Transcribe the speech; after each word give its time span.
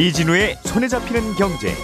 이진우의 0.00 0.56
손에 0.64 0.88
잡히는 0.88 1.34
경제. 1.34 1.74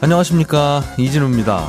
안녕하십니까 0.00 0.82
이진우입니다. 0.98 1.68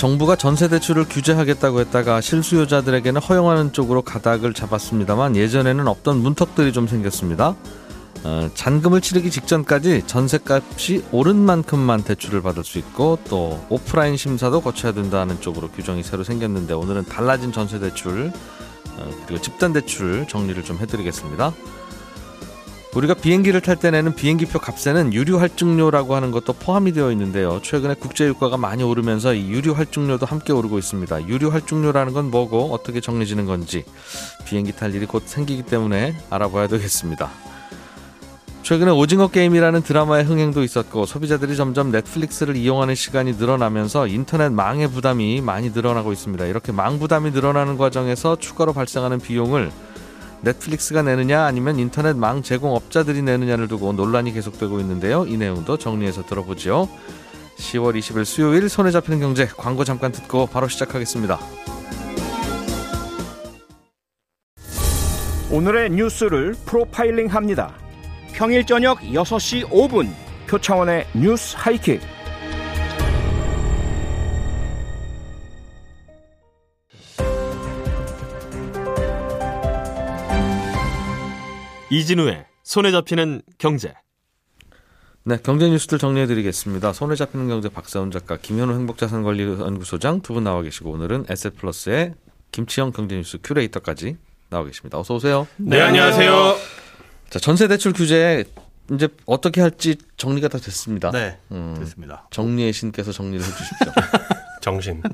정부가 0.00 0.34
전세 0.34 0.66
대출을 0.66 1.04
규제하겠다고 1.08 1.78
했다가 1.78 2.20
실수요자들에게는 2.20 3.20
허용하는 3.20 3.72
쪽으로 3.72 4.02
가닥을 4.02 4.54
잡았습니다만 4.54 5.36
예전에는 5.36 5.86
없던 5.86 6.16
문턱들이 6.16 6.72
좀 6.72 6.88
생겼습니다. 6.88 7.54
어, 8.26 8.50
잔금을 8.54 9.00
치르기 9.00 9.30
직전까지 9.30 10.02
전세값이 10.08 11.04
오른 11.12 11.36
만큼만 11.36 12.02
대출을 12.02 12.42
받을 12.42 12.64
수 12.64 12.78
있고 12.78 13.20
또 13.28 13.64
오프라인 13.68 14.16
심사도 14.16 14.60
거쳐야 14.60 14.90
된다는 14.90 15.40
쪽으로 15.40 15.68
규정이 15.70 16.02
새로 16.02 16.24
생겼는데 16.24 16.74
오늘은 16.74 17.04
달라진 17.04 17.52
전세 17.52 17.78
대출 17.78 18.32
어, 18.96 19.10
그리고 19.26 19.40
집단 19.40 19.72
대출 19.72 20.26
정리를 20.26 20.60
좀 20.64 20.78
해드리겠습니다. 20.78 21.52
우리가 22.96 23.14
비행기를 23.14 23.60
탈 23.60 23.76
때 23.76 23.92
내는 23.92 24.16
비행기표 24.16 24.58
값에는 24.58 25.12
유류 25.12 25.38
할증료라고 25.38 26.16
하는 26.16 26.32
것도 26.32 26.54
포함이 26.54 26.94
되어 26.94 27.12
있는데요. 27.12 27.60
최근에 27.62 27.94
국제 27.94 28.26
유가가 28.26 28.56
많이 28.56 28.82
오르면서 28.82 29.34
이 29.34 29.50
유류 29.50 29.72
할증료도 29.72 30.26
함께 30.26 30.52
오르고 30.52 30.78
있습니다. 30.78 31.28
유류 31.28 31.50
할증료라는 31.50 32.12
건 32.12 32.32
뭐고 32.32 32.72
어떻게 32.72 33.00
정리지는 33.00 33.46
건지 33.46 33.84
비행기 34.46 34.72
탈 34.72 34.94
일이 34.96 35.06
곧 35.06 35.22
생기기 35.26 35.62
때문에 35.62 36.16
알아봐야 36.30 36.66
되겠습니다. 36.66 37.30
최근에 38.66 38.90
오징어 38.90 39.28
게임이라는 39.28 39.82
드라마의 39.82 40.24
흥행도 40.24 40.64
있었고 40.64 41.06
소비자들이 41.06 41.54
점점 41.54 41.92
넷플릭스를 41.92 42.56
이용하는 42.56 42.96
시간이 42.96 43.34
늘어나면서 43.34 44.08
인터넷 44.08 44.50
망의 44.50 44.90
부담이 44.90 45.40
많이 45.40 45.70
늘어나고 45.70 46.12
있습니다. 46.12 46.46
이렇게 46.46 46.72
망 46.72 46.98
부담이 46.98 47.30
늘어나는 47.30 47.78
과정에서 47.78 48.34
추가로 48.34 48.72
발생하는 48.72 49.20
비용을 49.20 49.70
넷플릭스가 50.40 51.02
내느냐 51.02 51.44
아니면 51.44 51.78
인터넷 51.78 52.16
망 52.16 52.42
제공업자들이 52.42 53.22
내느냐를 53.22 53.68
두고 53.68 53.92
논란이 53.92 54.32
계속되고 54.32 54.80
있는데요. 54.80 55.26
이 55.28 55.36
내용도 55.36 55.76
정리해서 55.76 56.24
들어보죠. 56.24 56.88
10월 57.58 57.96
20일 57.96 58.24
수요일 58.24 58.68
손에 58.68 58.90
잡히는 58.90 59.20
경제 59.20 59.46
광고 59.46 59.84
잠깐 59.84 60.10
듣고 60.10 60.46
바로 60.46 60.66
시작하겠습니다. 60.66 61.38
오늘의 65.52 65.90
뉴스를 65.90 66.56
프로파일링 66.66 67.28
합니다. 67.28 67.72
평일 68.36 68.66
저녁 68.66 68.98
6시 69.00 69.66
5분 69.70 70.12
표창원의 70.46 71.06
뉴스 71.14 71.56
하이킥. 71.58 72.00
이진우의 81.90 82.44
손에 82.64 82.90
잡히는 82.90 83.42
경제. 83.58 83.94
네, 85.24 85.38
경제 85.42 85.68
뉴스들 85.68 85.98
정리해드리겠습니다. 85.98 86.92
손에 86.92 87.14
잡히는 87.16 87.48
경제 87.48 87.68
박사훈 87.68 88.10
작가, 88.10 88.36
김현우 88.36 88.72
행복자산관리연구소장 88.74 90.20
두 90.20 90.34
분 90.34 90.44
나와 90.44 90.62
계시고 90.62 90.90
오늘은 90.90 91.26
에셋플러스의 91.28 92.14
김치영 92.52 92.92
경제 92.92 93.16
뉴스 93.16 93.38
큐레이터까지 93.42 94.16
나와 94.50 94.64
계십니다. 94.64 94.98
어서 94.98 95.14
오세요. 95.14 95.46
네, 95.56 95.80
안녕하세요. 95.80 96.85
자, 97.30 97.38
전세 97.38 97.68
대출 97.68 97.92
규제 97.92 98.44
이제 98.92 99.08
어떻게 99.26 99.60
할지 99.60 99.96
정리가 100.16 100.48
다 100.48 100.58
됐습니다. 100.58 101.10
네, 101.10 101.38
음, 101.50 101.74
됐습니다. 101.78 102.26
정리의 102.30 102.72
신께서 102.72 103.12
정리를 103.12 103.44
해주십시오. 103.44 103.92
정신. 104.62 105.02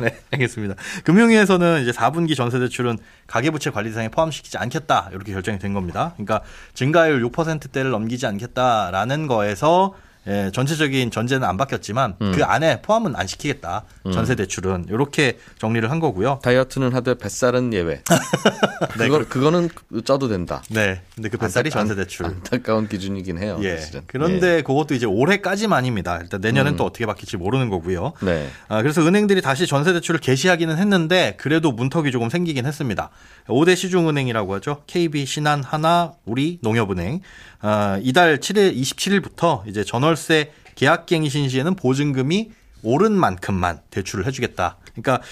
네, 0.00 0.18
알겠습니다. 0.32 0.74
금융위에서는 1.04 1.82
이제 1.82 1.90
4분기 1.90 2.36
전세 2.36 2.58
대출은 2.58 2.98
가계부채 3.26 3.70
관리 3.70 3.90
대상에 3.90 4.08
포함시키지 4.08 4.58
않겠다 4.58 5.10
이렇게 5.12 5.32
결정이 5.32 5.58
된 5.58 5.72
겁니다. 5.72 6.12
그러니까 6.16 6.42
증가율 6.74 7.22
6%대를 7.28 7.90
넘기지 7.90 8.26
않겠다라는 8.26 9.26
거에서 9.26 9.94
예, 10.26 10.50
전체적인 10.52 11.10
전제는 11.10 11.46
안 11.46 11.56
바뀌었지만 11.56 12.16
음. 12.22 12.32
그 12.34 12.44
안에 12.44 12.80
포함은 12.82 13.14
안 13.16 13.26
시키겠다. 13.26 13.84
전세 14.12 14.34
대출은 14.34 14.86
이렇게 14.88 15.38
정리를 15.58 15.90
한 15.90 16.00
거고요. 16.00 16.40
다이어트는 16.42 16.94
하되 16.94 17.14
뱃살은 17.18 17.72
예외. 17.74 18.02
네, 18.98 19.08
그거 19.08 19.24
그거는 19.28 19.68
쪄도 20.04 20.28
된다. 20.28 20.62
네, 20.70 21.02
근데 21.14 21.28
그 21.28 21.36
뱃살이 21.38 21.68
안타- 21.70 21.78
전세 21.80 21.94
대출. 21.94 22.26
안타까운 22.26 22.88
기준이긴 22.88 23.38
해요. 23.42 23.58
예. 23.62 23.76
사실은. 23.76 24.02
그런데 24.06 24.62
그것도 24.62 24.94
이제 24.94 25.06
올해까지만입니다. 25.06 26.18
일단 26.22 26.40
내년엔 26.40 26.74
음. 26.74 26.76
또 26.76 26.84
어떻게 26.84 27.06
바뀔지 27.06 27.36
모르는 27.36 27.68
거고요. 27.68 28.12
예. 28.22 28.24
네. 28.26 28.48
아, 28.68 28.82
그래서 28.82 29.02
은행들이 29.06 29.42
다시 29.42 29.66
전세 29.66 29.92
대출을 29.92 30.20
개시하기는 30.20 30.78
했는데 30.78 31.36
그래도 31.38 31.72
문턱이 31.72 32.10
조금 32.12 32.28
생기긴 32.30 32.66
했습니다. 32.66 33.10
5대 33.48 33.76
시중은행이라고 33.76 34.54
하죠. 34.56 34.82
KB, 34.86 35.26
신한, 35.26 35.62
하나, 35.62 36.12
우리, 36.24 36.58
농협은행. 36.62 37.20
아, 37.66 37.98
이달 38.02 38.40
7일 38.40 38.76
27일부터 38.76 39.66
이제 39.66 39.84
전월세 39.84 40.52
계약갱신 40.74 41.48
시에는 41.48 41.76
보증금이 41.76 42.50
오른 42.82 43.12
만큼만 43.12 43.80
대출을 43.88 44.26
해주겠다. 44.26 44.76
그러니까 44.92 45.22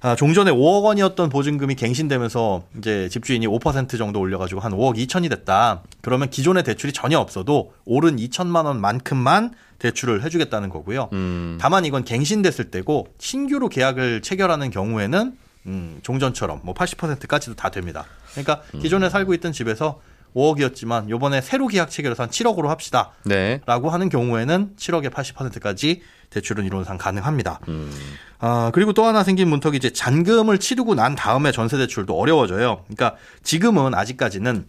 아, 0.00 0.16
종전에 0.16 0.50
5억 0.50 0.82
원이었던 0.82 1.28
보증금이 1.28 1.76
갱신되면서 1.76 2.64
이제 2.78 3.08
집주인이 3.08 3.46
5% 3.46 3.98
정도 3.98 4.18
올려가지고 4.18 4.60
한 4.60 4.72
5억 4.72 4.96
2천이 4.96 5.30
됐다. 5.30 5.84
그러면 6.00 6.28
기존의 6.28 6.64
대출이 6.64 6.92
전혀 6.92 7.20
없어도 7.20 7.72
오른 7.84 8.16
2천만 8.16 8.64
원만큼만 8.64 9.54
대출을 9.78 10.24
해주겠다는 10.24 10.70
거고요. 10.70 11.10
음. 11.12 11.56
다만 11.60 11.84
이건 11.84 12.02
갱신됐을 12.02 12.72
때고 12.72 13.06
신규로 13.18 13.68
계약을 13.68 14.22
체결하는 14.22 14.70
경우에는 14.70 15.36
음, 15.66 16.00
종전처럼 16.02 16.62
뭐 16.64 16.74
80%까지도 16.74 17.54
다 17.54 17.70
됩니다. 17.70 18.06
그러니까 18.32 18.62
기존에 18.80 19.08
살고 19.08 19.34
있던 19.34 19.52
집에서 19.52 20.00
5억이었지만 20.34 21.08
요번에 21.08 21.40
새로 21.40 21.66
계약 21.66 21.90
체결해서 21.90 22.24
한 22.24 22.30
7억으로 22.30 22.66
합시다. 22.66 23.12
네. 23.24 23.60
라고 23.66 23.90
하는 23.90 24.08
경우에는 24.08 24.74
7억의 24.76 25.10
80%까지 25.10 26.02
대출은 26.30 26.64
이론상 26.64 26.98
가능합니다. 26.98 27.60
음. 27.68 27.92
아, 28.38 28.70
그리고 28.74 28.92
또 28.92 29.04
하나 29.04 29.22
생긴 29.22 29.48
문턱이 29.48 29.76
이제 29.76 29.90
잔금을 29.90 30.58
치르고 30.58 30.94
난 30.94 31.14
다음에 31.14 31.52
전세 31.52 31.78
대출도 31.78 32.18
어려워져요. 32.18 32.84
그러니까 32.86 33.16
지금은 33.42 33.94
아직까지는 33.94 34.66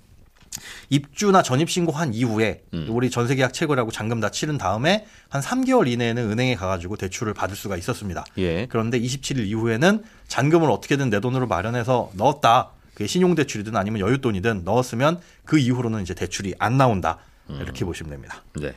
입주나 0.89 1.43
전입 1.43 1.69
신고한 1.69 2.13
이후에 2.13 2.61
음. 2.73 2.87
우리 2.89 3.09
전세 3.09 3.35
계약 3.35 3.53
체결하고 3.53 3.91
잔금 3.91 4.19
다 4.19 4.29
치른 4.29 4.57
다음에 4.57 5.05
한 5.29 5.41
3개월 5.41 5.87
이내에는 5.87 6.31
은행에 6.31 6.55
가가지고 6.55 6.95
대출을 6.95 7.33
받을 7.33 7.55
수가 7.55 7.77
있었습니다. 7.77 8.25
예. 8.37 8.65
그런데 8.67 8.99
27일 8.99 9.45
이후에는 9.47 10.03
잔금을 10.27 10.71
어떻게든 10.71 11.09
내 11.09 11.19
돈으로 11.19 11.47
마련해서 11.47 12.11
넣었다. 12.13 12.71
그게 12.97 13.05
신용대출이든 13.05 13.75
아니면 13.75 14.01
여윳돈이든 14.01 14.63
넣었으면 14.63 15.21
그 15.45 15.59
이후로는 15.59 16.01
이제 16.01 16.15
대출이 16.15 16.55
안 16.57 16.79
나온다. 16.79 17.19
이렇게 17.47 17.85
보시면 17.85 18.09
됩니다. 18.09 18.41
네. 18.59 18.73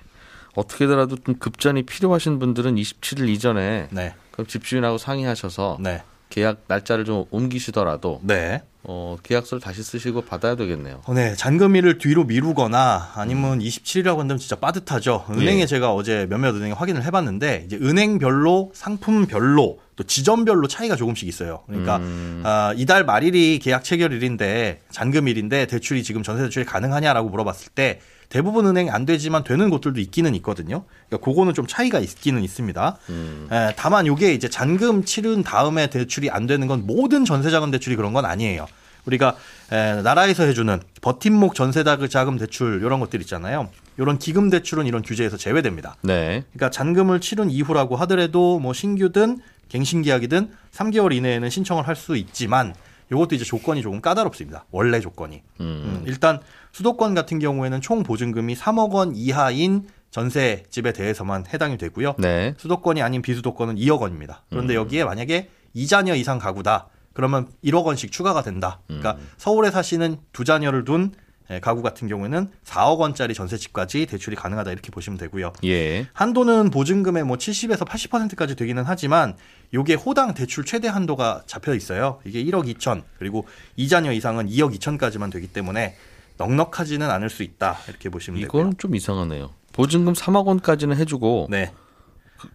어떻게더라도 0.54 1.16
좀 1.16 1.36
급전이 1.36 1.84
필요하신 1.84 2.38
분들은 2.38 2.74
27일 2.74 3.30
이전에 3.30 3.88
네. 3.90 4.14
그럼 4.32 4.46
집주인하고 4.46 4.98
상의하셔서 4.98 5.78
네. 5.80 6.02
계약 6.30 6.62
날짜를 6.68 7.04
좀 7.04 7.24
옮기시더라도 7.30 8.20
네. 8.22 8.62
어, 8.82 9.18
계약서를 9.22 9.60
다시 9.60 9.82
쓰시고 9.82 10.22
받아야 10.22 10.54
되겠네요. 10.54 11.02
어, 11.04 11.12
네, 11.12 11.34
잔금일을 11.34 11.98
뒤로 11.98 12.24
미루거나 12.24 13.12
아니면 13.14 13.58
27일이라고 13.58 14.16
한다면 14.16 14.38
진짜 14.38 14.56
빠듯하죠. 14.56 15.26
은행에 15.30 15.60
예. 15.60 15.66
제가 15.66 15.92
어제 15.92 16.26
몇몇 16.30 16.54
은행에 16.54 16.72
확인을 16.72 17.04
해봤는데 17.04 17.64
이제 17.66 17.76
은행별로 17.76 18.70
상품별로 18.74 19.80
또 19.96 20.04
지점별로 20.04 20.66
차이가 20.66 20.96
조금씩 20.96 21.28
있어요. 21.28 21.62
그러니까 21.66 21.98
음. 21.98 22.40
아, 22.44 22.72
이달 22.74 23.04
말일이 23.04 23.58
계약 23.58 23.84
체결일인데 23.84 24.80
잔금일인데 24.90 25.66
대출이 25.66 26.02
지금 26.02 26.22
전세 26.22 26.44
대출이 26.44 26.64
가능하냐라고 26.64 27.28
물어봤을 27.28 27.72
때 27.74 28.00
대부분 28.30 28.64
은행이 28.66 28.90
안 28.90 29.04
되지만 29.04 29.44
되는 29.44 29.68
곳들도 29.70 30.00
있기는 30.00 30.34
있거든요. 30.36 30.84
그러니까 31.08 31.24
그거는 31.30 31.52
좀 31.52 31.66
차이가 31.66 31.98
있기는 31.98 32.42
있습니다. 32.42 32.96
음. 33.10 33.48
에, 33.50 33.74
다만 33.76 34.06
이게 34.06 34.32
이제 34.32 34.48
잔금 34.48 35.04
치른 35.04 35.42
다음에 35.42 35.90
대출이 35.90 36.30
안 36.30 36.46
되는 36.46 36.66
건 36.68 36.86
모든 36.86 37.24
전세자금 37.24 37.70
대출이 37.72 37.96
그런 37.96 38.12
건 38.12 38.24
아니에요. 38.24 38.66
우리가 39.04 39.34
에, 39.72 40.00
나라에서 40.02 40.44
해주는 40.44 40.80
버팀목 41.02 41.54
전세자금 41.56 42.38
대출 42.38 42.80
이런 42.84 43.00
것들 43.00 43.20
있잖아요. 43.22 43.68
이런 43.98 44.18
기금 44.18 44.48
대출은 44.48 44.86
이런 44.86 45.02
규제에서 45.02 45.36
제외됩니다. 45.36 45.96
네. 46.02 46.44
그러니까 46.52 46.70
잔금을 46.70 47.20
치른 47.20 47.50
이후라고 47.50 47.96
하더라도 47.96 48.60
뭐 48.60 48.72
신규든 48.72 49.40
갱신 49.68 50.02
계약이든 50.02 50.52
3개월 50.72 51.12
이내에는 51.14 51.50
신청을 51.50 51.86
할 51.86 51.96
수 51.96 52.16
있지만 52.16 52.74
이것도 53.12 53.34
이제 53.34 53.44
조건이 53.44 53.82
조금 53.82 54.00
까다롭습니다. 54.00 54.66
원래 54.70 55.00
조건이. 55.00 55.42
음. 55.58 55.64
음, 55.66 56.02
일단 56.06 56.38
수도권 56.72 57.14
같은 57.14 57.38
경우에는 57.38 57.80
총 57.80 58.02
보증금이 58.02 58.54
3억 58.54 58.92
원 58.92 59.14
이하인 59.14 59.88
전세 60.10 60.64
집에 60.70 60.92
대해서만 60.92 61.44
해당이 61.52 61.78
되고요. 61.78 62.14
네. 62.18 62.54
수도권이 62.58 63.00
아닌 63.02 63.22
비수도권은 63.22 63.76
2억 63.76 64.00
원입니다. 64.00 64.42
그런데 64.50 64.74
여기에 64.74 65.04
만약에 65.04 65.50
2자녀 65.76 66.16
이상 66.16 66.38
가구다. 66.38 66.88
그러면 67.12 67.48
1억 67.64 67.84
원씩 67.84 68.10
추가가 68.12 68.42
된다. 68.42 68.80
그러니까 68.86 69.16
서울에 69.36 69.70
사시는 69.70 70.18
두 70.32 70.44
자녀를 70.44 70.84
둔 70.84 71.12
예, 71.50 71.58
가구 71.58 71.82
같은 71.82 72.06
경우에는 72.06 72.48
4억 72.64 72.98
원짜리 72.98 73.34
전세집까지 73.34 74.06
대출이 74.06 74.36
가능하다 74.36 74.70
이렇게 74.70 74.90
보시면 74.92 75.18
되고요. 75.18 75.52
예. 75.64 76.06
한도는 76.12 76.70
보증금의 76.70 77.24
뭐 77.24 77.36
70에서 77.36 77.84
80%까지 77.84 78.54
되기는 78.54 78.84
하지만 78.86 79.36
요게 79.74 79.94
호당 79.94 80.34
대출 80.34 80.64
최대 80.64 80.86
한도가 80.86 81.42
잡혀 81.46 81.74
있어요. 81.74 82.20
이게 82.24 82.42
1억 82.44 82.72
2천 82.76 83.02
그리고 83.18 83.46
이자녀 83.76 84.12
이상은 84.12 84.48
2억 84.48 84.78
2천까지만 84.78 85.32
되기 85.32 85.48
때문에 85.48 85.96
넉넉하지는 86.44 87.08
않을 87.10 87.28
수 87.30 87.42
있다 87.42 87.76
이렇게 87.88 88.08
보시면 88.08 88.40
되고요. 88.40 88.60
이거는 88.62 88.78
좀 88.78 88.94
이상하네요. 88.94 89.50
보증금 89.72 90.14
3억 90.14 90.46
원까지는 90.46 90.96
해주고 90.96 91.48
네. 91.50 91.72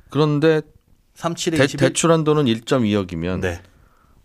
그 0.10 0.18
런데 0.18 0.62
37에 1.16 1.58
대, 1.58 1.64
21. 1.66 1.78
대 1.80 1.94
출 1.94 2.12
한도는 2.12 2.46
1.2억이면 2.46 3.40
네. 3.42 3.62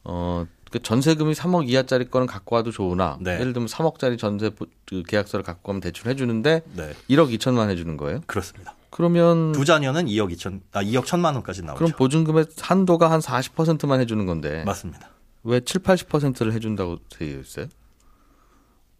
어, 0.04 0.46
그 0.72 0.80
전세금이 0.80 1.34
3억 1.34 1.68
이하짜리 1.68 2.08
거는 2.08 2.26
갖고 2.26 2.56
와도 2.56 2.70
좋으나 2.70 3.18
네. 3.20 3.34
예를 3.38 3.52
들면 3.52 3.68
3억짜리 3.68 4.18
전세 4.18 4.50
보- 4.50 4.66
그 4.86 5.02
계약서를 5.06 5.42
갖고 5.44 5.62
가면 5.68 5.80
대출 5.80 6.08
해주는데 6.08 6.62
네. 6.74 6.92
1억 7.10 7.36
2천만 7.38 7.68
해주는 7.70 7.96
거예요. 7.96 8.22
그렇습니다. 8.26 8.74
그러면 8.88 9.52
두 9.52 9.64
자녀는 9.64 10.06
2억 10.06 10.32
2천 10.34 10.60
아 10.72 10.82
2억 10.82 11.04
1천만 11.04 11.34
원까지 11.34 11.62
나오죠. 11.62 11.78
그럼 11.78 11.92
보증금의 11.96 12.46
한도가 12.60 13.10
한 13.10 13.20
40%만 13.20 14.00
해주는 14.00 14.24
건데 14.26 14.64
맞습니다. 14.64 15.10
왜 15.44 15.60
7, 15.60 15.82
80%를 15.82 16.52
해준다고 16.52 16.96
되어 17.08 17.38
있어요? 17.40 17.66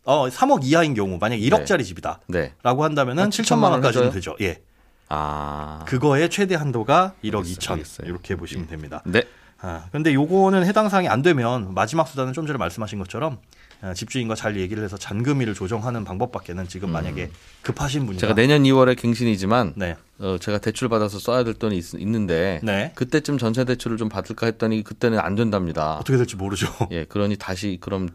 어 0.05 0.29
3억 0.29 0.64
이하인 0.64 0.94
경우 0.94 1.19
만약 1.20 1.37
1억짜리 1.37 1.85
집이다. 1.85 2.20
네. 2.29 2.55
라고 2.62 2.85
한다면은 2.85 3.25
한 3.25 3.31
7천만 3.31 3.44
7천만 3.44 3.70
원까지는 3.73 4.06
원 4.06 4.14
되죠. 4.14 4.37
예. 4.41 4.61
아. 5.08 5.85
그거의 5.87 6.31
최대 6.31 6.55
한도가 6.55 7.14
1억 7.25 7.38
알겠어요, 7.38 7.56
2천 7.56 7.70
알겠어요. 7.73 8.08
이렇게 8.08 8.37
보시면 8.37 8.69
됩니다. 8.69 9.02
네. 9.05 9.25
아, 9.62 9.85
근데 9.93 10.14
요거는 10.14 10.64
해당 10.64 10.88
사항이 10.88 11.08
안 11.08 11.20
되면 11.20 11.75
마지막 11.75 12.08
수단은 12.08 12.32
좀 12.32 12.47
전에 12.47 12.56
말씀하신 12.56 12.99
것처럼 13.00 13.38
아, 13.82 13.94
집주인과 13.94 14.35
잘 14.35 14.56
얘기를 14.56 14.82
해서 14.82 14.97
잔금위를 14.97 15.55
조정하는 15.55 16.05
방법밖에는 16.05 16.69
지금 16.69 16.91
만약에 16.91 17.31
급하신 17.62 18.06
분이다. 18.06 18.19
음. 18.19 18.20
제가 18.20 18.35
내년 18.35 18.62
2월에 18.62 18.99
갱신이지만 18.99 19.75
네. 19.76 19.96
어, 20.19 20.37
제가 20.38 20.58
대출 20.58 20.88
받아서 20.88 21.19
써야 21.19 21.44
될 21.44 21.55
돈이 21.55 21.76
있, 21.76 21.96
는데 21.96 22.61
네. 22.62 22.93
그때쯤 22.94 23.38
전세 23.38 23.64
대출을 23.64 23.96
좀 23.96 24.08
받을까 24.08 24.46
했더니 24.46 24.82
그때는 24.82 25.19
안 25.19 25.35
된답니다. 25.35 25.96
어떻게 25.96 26.17
될지 26.17 26.37
모르죠. 26.37 26.69
예, 26.91 27.05
그러니 27.05 27.37
다시 27.37 27.79
그럼 27.81 28.11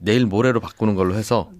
내일 0.00 0.26
모레로 0.26 0.60
바꾸는 0.60 0.94
걸로 0.94 1.14
해서 1.14 1.50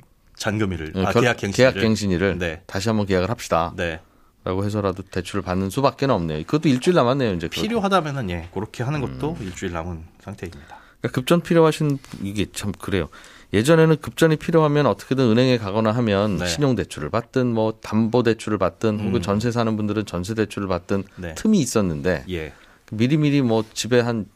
어, 0.96 1.02
아, 1.06 1.12
결- 1.12 1.22
계약 1.22 1.36
갱신 1.36 1.52
계약 1.56 1.74
갱신일을 1.74 2.38
네. 2.38 2.62
다시 2.66 2.88
한번 2.88 3.06
계약을 3.06 3.28
합시다. 3.30 3.72
네. 3.76 4.00
라고 4.42 4.64
해서라도 4.64 5.02
대출을 5.02 5.42
받는 5.42 5.68
수밖에 5.68 6.06
없네요. 6.06 6.38
그것도 6.44 6.68
일주일 6.70 6.94
남았네요, 6.96 7.34
이제. 7.34 7.48
필요하다면은 7.48 8.30
예, 8.30 8.48
그렇게 8.54 8.82
하는 8.82 9.02
것도 9.02 9.36
음. 9.38 9.46
일주일 9.46 9.72
남은 9.72 10.02
상태입니다. 10.20 10.78
그러니까 11.00 11.14
급전 11.14 11.42
필요하신 11.42 11.98
이게 12.22 12.46
참 12.52 12.72
그래요. 12.72 13.08
예전에는 13.52 13.96
급전이 14.00 14.36
필요하면 14.36 14.86
어떻게든 14.86 15.30
은행에 15.30 15.58
가거나 15.58 15.90
하면 15.92 16.38
네. 16.38 16.46
신용 16.46 16.74
대출을 16.74 17.10
받든 17.10 17.48
뭐 17.48 17.74
담보 17.82 18.22
대출을 18.22 18.56
받든 18.56 19.00
혹은 19.00 19.20
전세 19.20 19.50
사는 19.50 19.76
분들은 19.76 20.06
전세 20.06 20.34
대출을 20.34 20.68
받든 20.68 21.04
네. 21.16 21.34
틈이 21.34 21.58
있었는데 21.60 22.24
예. 22.30 22.52
미리미리 22.92 23.42
뭐 23.42 23.62
집에 23.74 24.00
한큰 24.00 24.26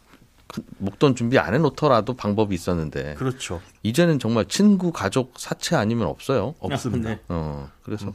목돈 0.78 1.14
준비 1.16 1.38
안 1.38 1.54
해놓더라도 1.54 2.14
방법이 2.14 2.54
있었는데 2.54 3.14
그렇죠. 3.14 3.60
이제는 3.82 4.18
정말 4.18 4.44
친구 4.46 4.92
가족 4.92 5.34
사채 5.38 5.76
아니면 5.76 6.06
없어요. 6.06 6.54
없습니다. 6.60 7.10
네. 7.10 7.20
어 7.28 7.70
그래서 7.82 8.12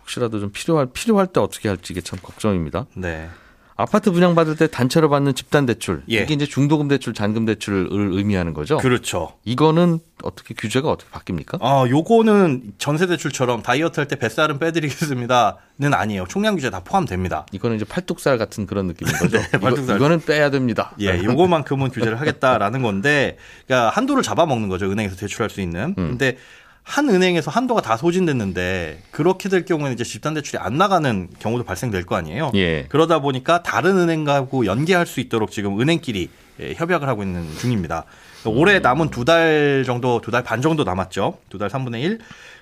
혹시라도 0.00 0.40
좀 0.40 0.50
필요할 0.50 0.86
필요할 0.92 1.28
때 1.28 1.40
어떻게 1.40 1.68
할지 1.68 1.92
이게 1.92 2.00
참 2.00 2.18
걱정입니다. 2.20 2.86
네. 2.94 3.28
아파트 3.76 4.12
분양 4.12 4.34
받을 4.34 4.54
때 4.56 4.66
단체로 4.66 5.08
받는 5.08 5.34
집단 5.34 5.66
대출 5.66 6.02
예. 6.10 6.22
이게 6.22 6.34
이제 6.34 6.46
중도금 6.46 6.88
대출, 6.88 7.14
잔금 7.14 7.44
대출을 7.46 7.88
의미하는 8.12 8.52
거죠. 8.54 8.76
그렇죠. 8.76 9.32
이거는 9.44 9.98
어떻게 10.22 10.54
규제가 10.54 10.88
어떻게 10.90 11.10
바뀝니까? 11.10 11.58
어, 11.60 11.86
요거는 11.88 12.74
전세 12.78 13.06
대출처럼 13.06 13.62
다이어트 13.62 13.98
할 13.98 14.06
때 14.06 14.16
뱃살은 14.16 14.58
빼드리겠습니다는 14.58 15.94
아니에요. 15.94 16.26
총량 16.28 16.54
규제 16.56 16.70
다 16.70 16.80
포함됩니다. 16.80 17.46
이거는 17.52 17.76
이제 17.76 17.84
팔뚝살 17.84 18.38
같은 18.38 18.66
그런 18.66 18.86
느낌인 18.86 19.12
거죠. 19.14 19.38
네, 19.50 19.58
팔뚝살. 19.58 19.96
이거, 19.96 20.08
는 20.08 20.20
빼야 20.20 20.50
됩니다. 20.50 20.92
예, 21.00 21.22
요거만큼은 21.22 21.90
규제를 21.90 22.20
하겠다라는 22.20 22.82
건데, 22.82 23.36
그러니까 23.66 23.90
한도를 23.90 24.22
잡아먹는 24.22 24.68
거죠. 24.68 24.90
은행에서 24.90 25.16
대출할 25.16 25.50
수 25.50 25.60
있는. 25.60 25.94
음. 25.98 26.08
근데 26.10 26.36
한 26.84 27.08
은행에서 27.08 27.50
한도가 27.50 27.80
다 27.80 27.96
소진됐는데 27.96 29.02
그렇게 29.12 29.48
될 29.48 29.64
경우에는 29.64 29.94
이제 29.94 30.04
집단 30.04 30.34
대출이 30.34 30.58
안 30.58 30.76
나가는 30.76 31.28
경우도 31.38 31.64
발생될 31.64 32.04
거 32.04 32.16
아니에요. 32.16 32.50
예. 32.54 32.84
그러다 32.88 33.20
보니까 33.20 33.62
다른 33.62 33.96
은행하고 33.96 34.66
연계할 34.66 35.06
수 35.06 35.20
있도록 35.20 35.50
지금 35.52 35.80
은행끼리 35.80 36.28
예, 36.60 36.74
협약을 36.74 37.08
하고 37.08 37.22
있는 37.22 37.46
중입니다. 37.58 38.04
올해 38.44 38.80
남은 38.80 39.10
두 39.10 39.24
달 39.24 39.84
정도, 39.86 40.20
두 40.20 40.30
달 40.32 40.42
반 40.42 40.60
정도 40.60 40.82
남았죠. 40.84 41.38
두달 41.48 41.70
3분의 41.70 42.02
1. 42.02 42.18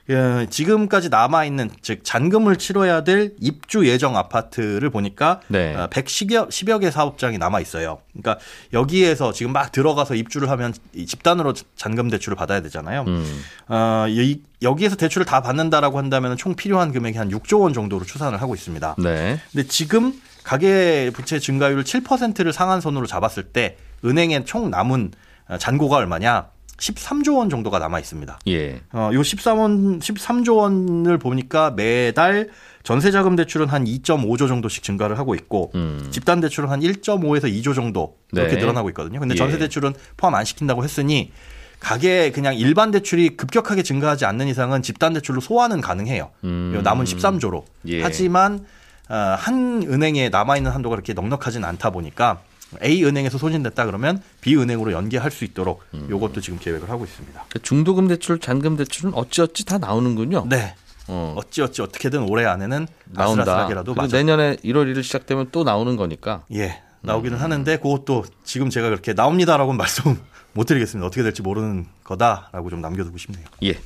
예, 0.08 0.46
지금까지 0.50 1.08
남아 1.08 1.44
있는, 1.44 1.70
즉, 1.82 2.00
잔금을 2.02 2.56
치러야 2.56 3.04
될 3.04 3.32
입주 3.40 3.86
예정 3.86 4.16
아파트를 4.16 4.90
보니까 4.90 5.40
네. 5.48 5.74
어, 5.76 5.88
110여, 5.88 6.48
10여 6.48 6.80
개 6.80 6.90
사업장이 6.90 7.38
남아 7.38 7.60
있어요. 7.60 7.98
그러니까 8.12 8.38
여기에서 8.72 9.32
지금 9.32 9.52
막 9.52 9.70
들어가서 9.70 10.14
입주를 10.16 10.50
하면 10.50 10.74
이 10.94 11.06
집단으로 11.06 11.52
잔금 11.76 12.08
대출을 12.10 12.34
받아야 12.36 12.60
되잖아요. 12.62 13.04
음. 13.06 13.42
어, 13.68 14.06
이- 14.08 14.40
여기에서 14.62 14.96
대출을 14.96 15.24
다 15.26 15.42
받는다라고 15.42 15.98
한다면 15.98 16.36
총 16.36 16.54
필요한 16.54 16.92
금액이 16.92 17.16
한 17.16 17.30
6조 17.30 17.60
원 17.60 17.72
정도로 17.72 18.04
추산을 18.04 18.40
하고 18.42 18.54
있습니다. 18.54 18.96
네. 18.98 19.38
근데 19.52 19.66
지금 19.68 20.12
가계 20.42 21.10
부채 21.14 21.38
증가율 21.38 21.84
7%를 21.84 22.52
상한선으로 22.52 23.06
잡았을 23.06 23.44
때 23.44 23.76
은행에 24.04 24.44
총 24.44 24.70
남은 24.70 25.12
어, 25.48 25.58
잔고가 25.58 25.96
얼마냐? 25.96 26.48
13조 26.80 27.36
원 27.36 27.50
정도가 27.50 27.78
남아 27.78 28.00
있습니다. 28.00 28.38
예. 28.48 28.80
어, 28.92 29.10
요 29.12 29.20
13원, 29.20 30.00
13조 30.00 30.56
원을 30.56 31.18
보니까 31.18 31.70
매달 31.70 32.48
전세자금 32.82 33.36
대출은 33.36 33.68
한 33.68 33.84
2.5조 33.84 34.48
정도씩 34.48 34.82
증가를 34.82 35.18
하고 35.18 35.34
있고 35.34 35.70
음. 35.74 36.08
집단 36.10 36.40
대출은 36.40 36.70
한 36.70 36.80
1.5에서 36.80 37.44
2조 37.44 37.74
정도 37.74 38.16
이렇게 38.32 38.54
네. 38.54 38.60
늘어나고 38.60 38.88
있거든요. 38.90 39.20
근데 39.20 39.34
예. 39.34 39.36
전세 39.36 39.58
대출은 39.58 39.94
포함 40.16 40.34
안 40.34 40.44
시킨다고 40.44 40.82
했으니 40.82 41.32
가계 41.78 42.30
그냥 42.30 42.56
일반 42.56 42.90
대출이 42.90 43.36
급격하게 43.36 43.82
증가하지 43.82 44.24
않는 44.24 44.48
이상은 44.48 44.82
집단 44.82 45.12
대출로 45.12 45.40
소화는 45.40 45.80
가능해요. 45.80 46.30
음. 46.44 46.72
요 46.74 46.82
남은 46.82 47.04
13조로. 47.04 47.64
예. 47.88 48.02
하지만 48.02 48.64
어, 49.10 49.14
한 49.14 49.82
은행에 49.86 50.30
남아 50.30 50.56
있는 50.56 50.70
한도가 50.70 50.96
그렇게 50.96 51.12
넉넉하진 51.12 51.64
않다 51.64 51.90
보니까 51.90 52.40
A 52.82 53.04
은행에서 53.04 53.38
소진됐다 53.38 53.86
그러면 53.86 54.22
B 54.40 54.56
은행으로 54.56 54.92
연계할 54.92 55.30
수 55.30 55.44
있도록 55.44 55.82
음. 55.94 56.06
요것도 56.08 56.40
지금 56.40 56.58
계획을 56.58 56.88
하고 56.88 57.04
있습니다. 57.04 57.44
그 57.48 57.60
중도금 57.60 58.08
대출, 58.08 58.38
잔금 58.38 58.76
대출은 58.76 59.14
어찌어찌 59.14 59.64
다 59.64 59.78
나오는군요. 59.78 60.46
네. 60.48 60.74
어, 61.08 61.34
어찌 61.36 61.62
어찌 61.62 61.82
어떻게든 61.82 62.28
올해 62.28 62.46
안에는 62.46 62.86
나온다. 63.06 63.68
내년에 64.12 64.56
1월 64.56 64.92
1일 64.92 65.02
시작되면 65.02 65.48
또 65.50 65.64
나오는 65.64 65.96
거니까. 65.96 66.44
예. 66.54 66.82
나오기는 67.02 67.38
음. 67.38 67.42
하는데 67.42 67.76
그것도 67.78 68.24
지금 68.44 68.70
제가 68.70 68.88
그렇게 68.88 69.14
나옵니다라고는 69.14 69.76
말씀 69.78 70.20
못 70.52 70.64
드리겠습니다. 70.64 71.06
어떻게 71.06 71.22
될지 71.22 71.42
모르는 71.42 71.86
거다라고 72.04 72.70
좀 72.70 72.80
남겨두고 72.80 73.18
싶네요. 73.18 73.44
예. 73.64 73.78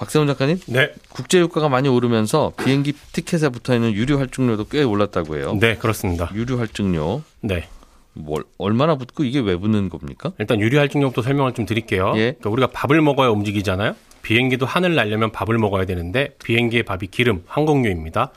박세훈 0.00 0.26
작가님, 0.28 0.58
네, 0.66 0.94
국제 1.10 1.38
유가가 1.38 1.68
많이 1.68 1.86
오르면서 1.86 2.52
비행기 2.56 2.94
티켓에 3.12 3.50
붙어 3.50 3.74
있는 3.74 3.92
유류 3.92 4.18
할증료도 4.18 4.68
꽤 4.68 4.82
올랐다고 4.82 5.36
해요. 5.36 5.58
네 5.60 5.76
그렇습니다. 5.76 6.30
유류 6.34 6.58
할증료 6.58 7.22
네, 7.42 7.68
뭘 8.14 8.44
얼마나 8.56 8.96
붙고 8.96 9.24
이게 9.24 9.40
왜 9.40 9.56
붙는 9.56 9.90
겁니까? 9.90 10.32
일단 10.38 10.58
유리할증료부터 10.58 11.20
설명을 11.20 11.52
좀 11.52 11.66
드릴게요. 11.66 12.14
예. 12.16 12.32
그러니까 12.32 12.48
우리가 12.48 12.66
밥을 12.68 13.02
먹어야 13.02 13.28
움직이잖아요. 13.28 13.94
비행기도 14.22 14.64
하늘 14.64 14.94
날려면 14.94 15.32
밥을 15.32 15.58
먹어야 15.58 15.84
되는데 15.84 16.34
비행기의 16.42 16.84
밥이 16.84 17.08
기름, 17.10 17.42
항공유입니다. 17.46 18.30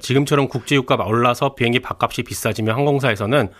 지금처럼 0.00 0.48
국제유가가 0.48 1.04
올라서 1.04 1.54
비행기 1.54 1.80
밥값이 1.80 2.22
비싸지면 2.22 2.74
항공사에서는 2.74 3.50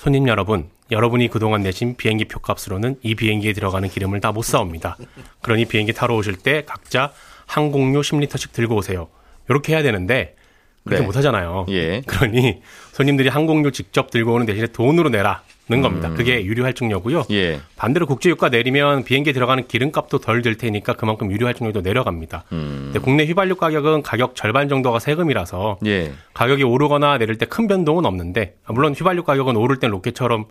손님 0.00 0.28
여러분, 0.28 0.70
여러분이 0.90 1.28
그동안 1.28 1.60
내신 1.60 1.94
비행기 1.94 2.24
표값으로는 2.24 2.96
이 3.02 3.14
비행기에 3.14 3.52
들어가는 3.52 3.86
기름을 3.86 4.20
다 4.20 4.32
못 4.32 4.42
사옵니다. 4.46 4.96
그러니 5.42 5.66
비행기 5.66 5.92
타러 5.92 6.14
오실 6.16 6.36
때 6.36 6.64
각자 6.64 7.12
항공유 7.44 8.00
10리터씩 8.00 8.52
들고 8.52 8.76
오세요. 8.76 9.08
이렇게 9.50 9.74
해야 9.74 9.82
되는데 9.82 10.36
그렇게 10.84 11.02
네. 11.02 11.06
못 11.06 11.16
하잖아요. 11.16 11.66
예. 11.68 12.00
그러니 12.06 12.62
손님들이 12.92 13.28
항공유 13.28 13.72
직접 13.72 14.10
들고 14.10 14.32
오는 14.32 14.46
대신에 14.46 14.68
돈으로 14.68 15.10
내라 15.10 15.42
는 15.70 15.82
겁니다. 15.82 16.10
그게 16.16 16.44
유류할증료고요. 16.44 17.26
예. 17.30 17.60
반대로 17.76 18.06
국제유가 18.06 18.48
내리면 18.48 19.04
비행기에 19.04 19.32
들어가는 19.32 19.68
기름값도 19.68 20.18
덜 20.18 20.42
들 20.42 20.56
테니까 20.56 20.94
그만큼 20.94 21.30
유류할증료도 21.30 21.82
내려갑니다. 21.82 22.44
음. 22.50 22.80
근데 22.86 22.98
국내 22.98 23.24
휘발유 23.24 23.54
가격은 23.54 24.02
가격 24.02 24.34
절반 24.34 24.68
정도가 24.68 24.98
세금이라서 24.98 25.78
예. 25.86 26.12
가격이 26.34 26.64
오르거나 26.64 27.18
내릴 27.18 27.38
때 27.38 27.46
큰 27.46 27.68
변동은 27.68 28.04
없는데 28.04 28.56
아, 28.64 28.72
물론 28.72 28.94
휘발유 28.94 29.22
가격은 29.22 29.54
오를 29.56 29.76
땐 29.78 29.90
로켓처럼 29.90 30.46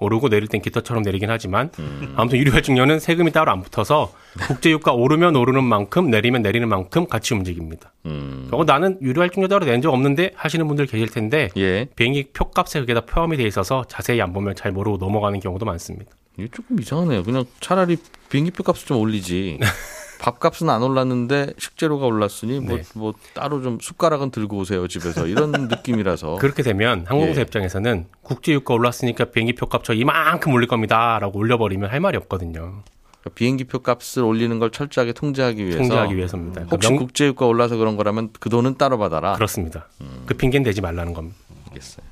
오르고 0.00 0.28
내릴 0.28 0.48
땐 0.48 0.60
깃털처럼 0.60 1.02
내리긴 1.04 1.30
하지만 1.30 1.70
음. 1.78 2.12
아무튼 2.16 2.38
유류할증료는 2.38 2.98
세금이 2.98 3.30
따로 3.30 3.52
안 3.52 3.62
붙어서 3.62 4.12
국제유가 4.48 4.92
오르면 4.92 5.36
오르는 5.36 5.62
만큼 5.64 6.10
내리면 6.10 6.42
내리는 6.42 6.68
만큼 6.68 7.06
같이 7.06 7.32
움직입니다. 7.34 7.92
음. 8.06 8.48
어, 8.50 8.64
나는 8.64 8.98
유류할증료 9.00 9.48
따로 9.48 9.64
낸 9.64 9.80
적 9.80 9.92
없는데 9.92 10.32
하시는 10.34 10.66
분들 10.66 10.86
계실 10.86 11.08
텐데 11.08 11.48
예. 11.56 11.86
비행기 11.96 12.30
표값에 12.32 12.80
그게 12.80 12.94
다 12.94 13.02
포함이 13.02 13.36
돼 13.36 13.44
있어서 13.44 13.84
자세히 13.88 14.20
안 14.20 14.32
보면 14.32 14.54
잘 14.56 14.72
모르고 14.72 14.96
넘어가는 14.98 15.38
경우도 15.40 15.64
많습니다. 15.66 16.10
이게 16.38 16.48
조금 16.50 16.80
이상하네요. 16.80 17.22
그냥 17.22 17.44
차라리 17.60 17.96
비행기 18.30 18.50
표 18.50 18.62
값을 18.64 18.86
좀 18.86 18.98
올리지. 18.98 19.58
밥값은 20.24 20.70
안 20.70 20.82
올랐는데 20.82 21.52
식재료가 21.58 22.06
올랐으니 22.06 22.58
뭐, 22.60 22.76
네. 22.76 22.82
뭐 22.94 23.12
따로 23.34 23.60
좀 23.62 23.78
숟가락은 23.80 24.30
들고 24.30 24.56
오세요 24.58 24.88
집에서 24.88 25.26
이런 25.26 25.50
느낌이라서 25.68 26.36
그렇게 26.36 26.62
되면 26.62 27.04
항공사 27.06 27.40
예. 27.40 27.42
입장에서는 27.42 28.06
국제유가 28.22 28.72
올랐으니까 28.72 29.26
비행기 29.26 29.52
표 29.54 29.66
값 29.68 29.82
저 29.84 29.92
이만큼 29.92 30.52
올릴 30.54 30.66
겁니다라고 30.68 31.38
올려버리면 31.38 31.90
할 31.90 32.00
말이 32.00 32.16
없거든요. 32.16 32.82
그러니까 33.20 33.30
비행기표 33.34 33.80
값을 33.80 34.22
올리는 34.22 34.58
걸 34.58 34.70
철저하게 34.70 35.12
통제하기 35.12 35.62
위해서 35.62 35.78
통제하기 35.78 36.16
위해서입니다. 36.16 36.54
그러니까 36.54 36.74
혹시 36.76 36.88
명- 36.90 36.98
국제유가 36.98 37.44
올라서 37.46 37.76
그런 37.76 37.96
거라면 37.96 38.30
그 38.40 38.48
돈은 38.48 38.76
따로 38.78 38.96
받아라. 38.98 39.34
그렇습니다. 39.34 39.88
음. 40.00 40.22
그 40.26 40.34
핑계는 40.34 40.64
대지 40.64 40.80
말라는 40.80 41.12
겁니다. 41.12 41.36
알겠어요. 41.68 42.06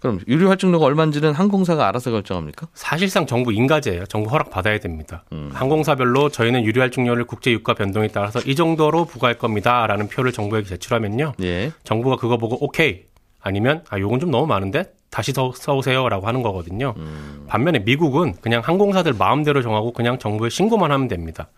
그럼 0.00 0.18
유류 0.26 0.48
활증료가 0.48 0.86
얼마인지는 0.86 1.32
항공사가 1.32 1.86
알아서 1.86 2.10
결정합니까? 2.10 2.68
사실상 2.74 3.26
정부 3.26 3.52
인가제예요. 3.52 4.06
정부 4.06 4.30
허락 4.30 4.50
받아야 4.50 4.78
됩니다. 4.78 5.24
음. 5.32 5.50
항공사별로 5.52 6.30
저희는 6.30 6.64
유류할증료를 6.64 7.24
국제 7.24 7.52
유가 7.52 7.74
변동에 7.74 8.08
따라서 8.08 8.40
이 8.40 8.54
정도로 8.54 9.04
부과할 9.04 9.36
겁니다라는 9.38 10.08
표를 10.08 10.32
정부에게 10.32 10.66
제출하면요. 10.66 11.34
예. 11.42 11.72
정부가 11.84 12.16
그거 12.16 12.38
보고 12.38 12.56
오케이 12.64 13.02
아니면 13.40 13.84
아 13.90 13.98
요건 13.98 14.20
좀 14.20 14.30
너무 14.30 14.46
많은데 14.46 14.84
다시 15.10 15.32
더 15.32 15.52
써오세요라고 15.54 16.26
하는 16.26 16.42
거거든요. 16.42 16.94
음. 16.96 17.44
반면에 17.46 17.80
미국은 17.80 18.34
그냥 18.40 18.62
항공사들 18.64 19.14
마음대로 19.18 19.60
정하고 19.60 19.92
그냥 19.92 20.18
정부에 20.18 20.48
신고만 20.48 20.92
하면 20.92 21.08
됩니다. 21.08 21.48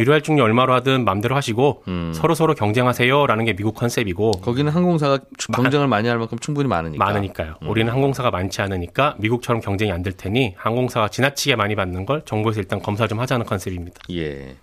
유류할증료 0.00 0.42
얼마로 0.42 0.72
하든 0.74 1.04
마음대로 1.04 1.36
하시고 1.36 1.82
음. 1.88 2.12
서로 2.14 2.34
서로 2.34 2.54
경쟁하세요라는 2.54 3.44
게 3.44 3.52
미국 3.54 3.74
컨셉이고 3.74 4.30
거기는 4.42 4.72
항공사가 4.72 5.18
추- 5.36 5.52
경쟁을 5.52 5.86
많이 5.88 6.08
할 6.08 6.18
만큼 6.18 6.38
충분히 6.38 6.68
많으니까. 6.68 7.04
많으니까요. 7.04 7.54
음. 7.62 7.68
우리는 7.68 7.92
항공사가 7.92 8.30
많지 8.30 8.62
않으니까 8.62 9.16
미국처럼 9.18 9.60
경쟁이 9.60 9.92
안 9.92 10.00
될 10.02 10.14
테니 10.14 10.54
항공사가 10.56 11.08
지나치게 11.08 11.56
많이 11.56 11.74
받는 11.76 12.06
걸 12.06 12.22
정부에서 12.24 12.60
일단 12.60 12.80
검사 12.80 13.06
좀 13.06 13.20
하자는 13.20 13.44
컨셉입니다. 13.44 13.98
예. 14.12 14.56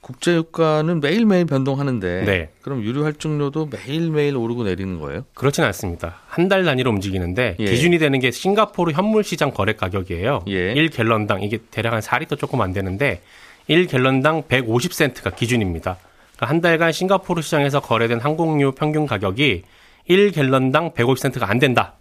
국제유가는 0.00 1.00
매일매일 1.00 1.46
변동하는데 1.46 2.24
네. 2.24 2.48
그럼 2.62 2.82
유류 2.82 3.04
활증료도 3.04 3.70
매일매일 3.72 4.36
오르고 4.36 4.62
내리는 4.64 4.98
거예요? 5.00 5.22
그렇진 5.34 5.64
않습니다. 5.64 6.20
한 6.28 6.48
달 6.48 6.64
단위로 6.64 6.90
움직이는데 6.90 7.56
예. 7.58 7.64
기준이 7.64 7.98
되는 7.98 8.18
게 8.20 8.30
싱가포르 8.30 8.92
현물 8.92 9.24
시장 9.24 9.50
거래 9.50 9.72
가격이에요. 9.74 10.42
예. 10.46 10.74
1갤런당 10.74 11.42
이게 11.42 11.58
대략 11.72 11.92
한 11.92 12.00
4리터 12.00 12.38
조금 12.38 12.60
안 12.60 12.72
되는데 12.72 13.20
1갤런당 13.68 14.46
150센트가 14.46 15.34
기준입니다. 15.34 15.98
그러니까 16.36 16.46
한 16.46 16.60
달간 16.60 16.92
싱가포르 16.92 17.42
시장에서 17.42 17.80
거래된 17.80 18.20
항공유 18.20 18.72
평균 18.72 19.06
가격이 19.06 19.62
1갤런당 20.08 20.94
150센트가 20.94 21.48
안 21.48 21.58
된다. 21.58 21.94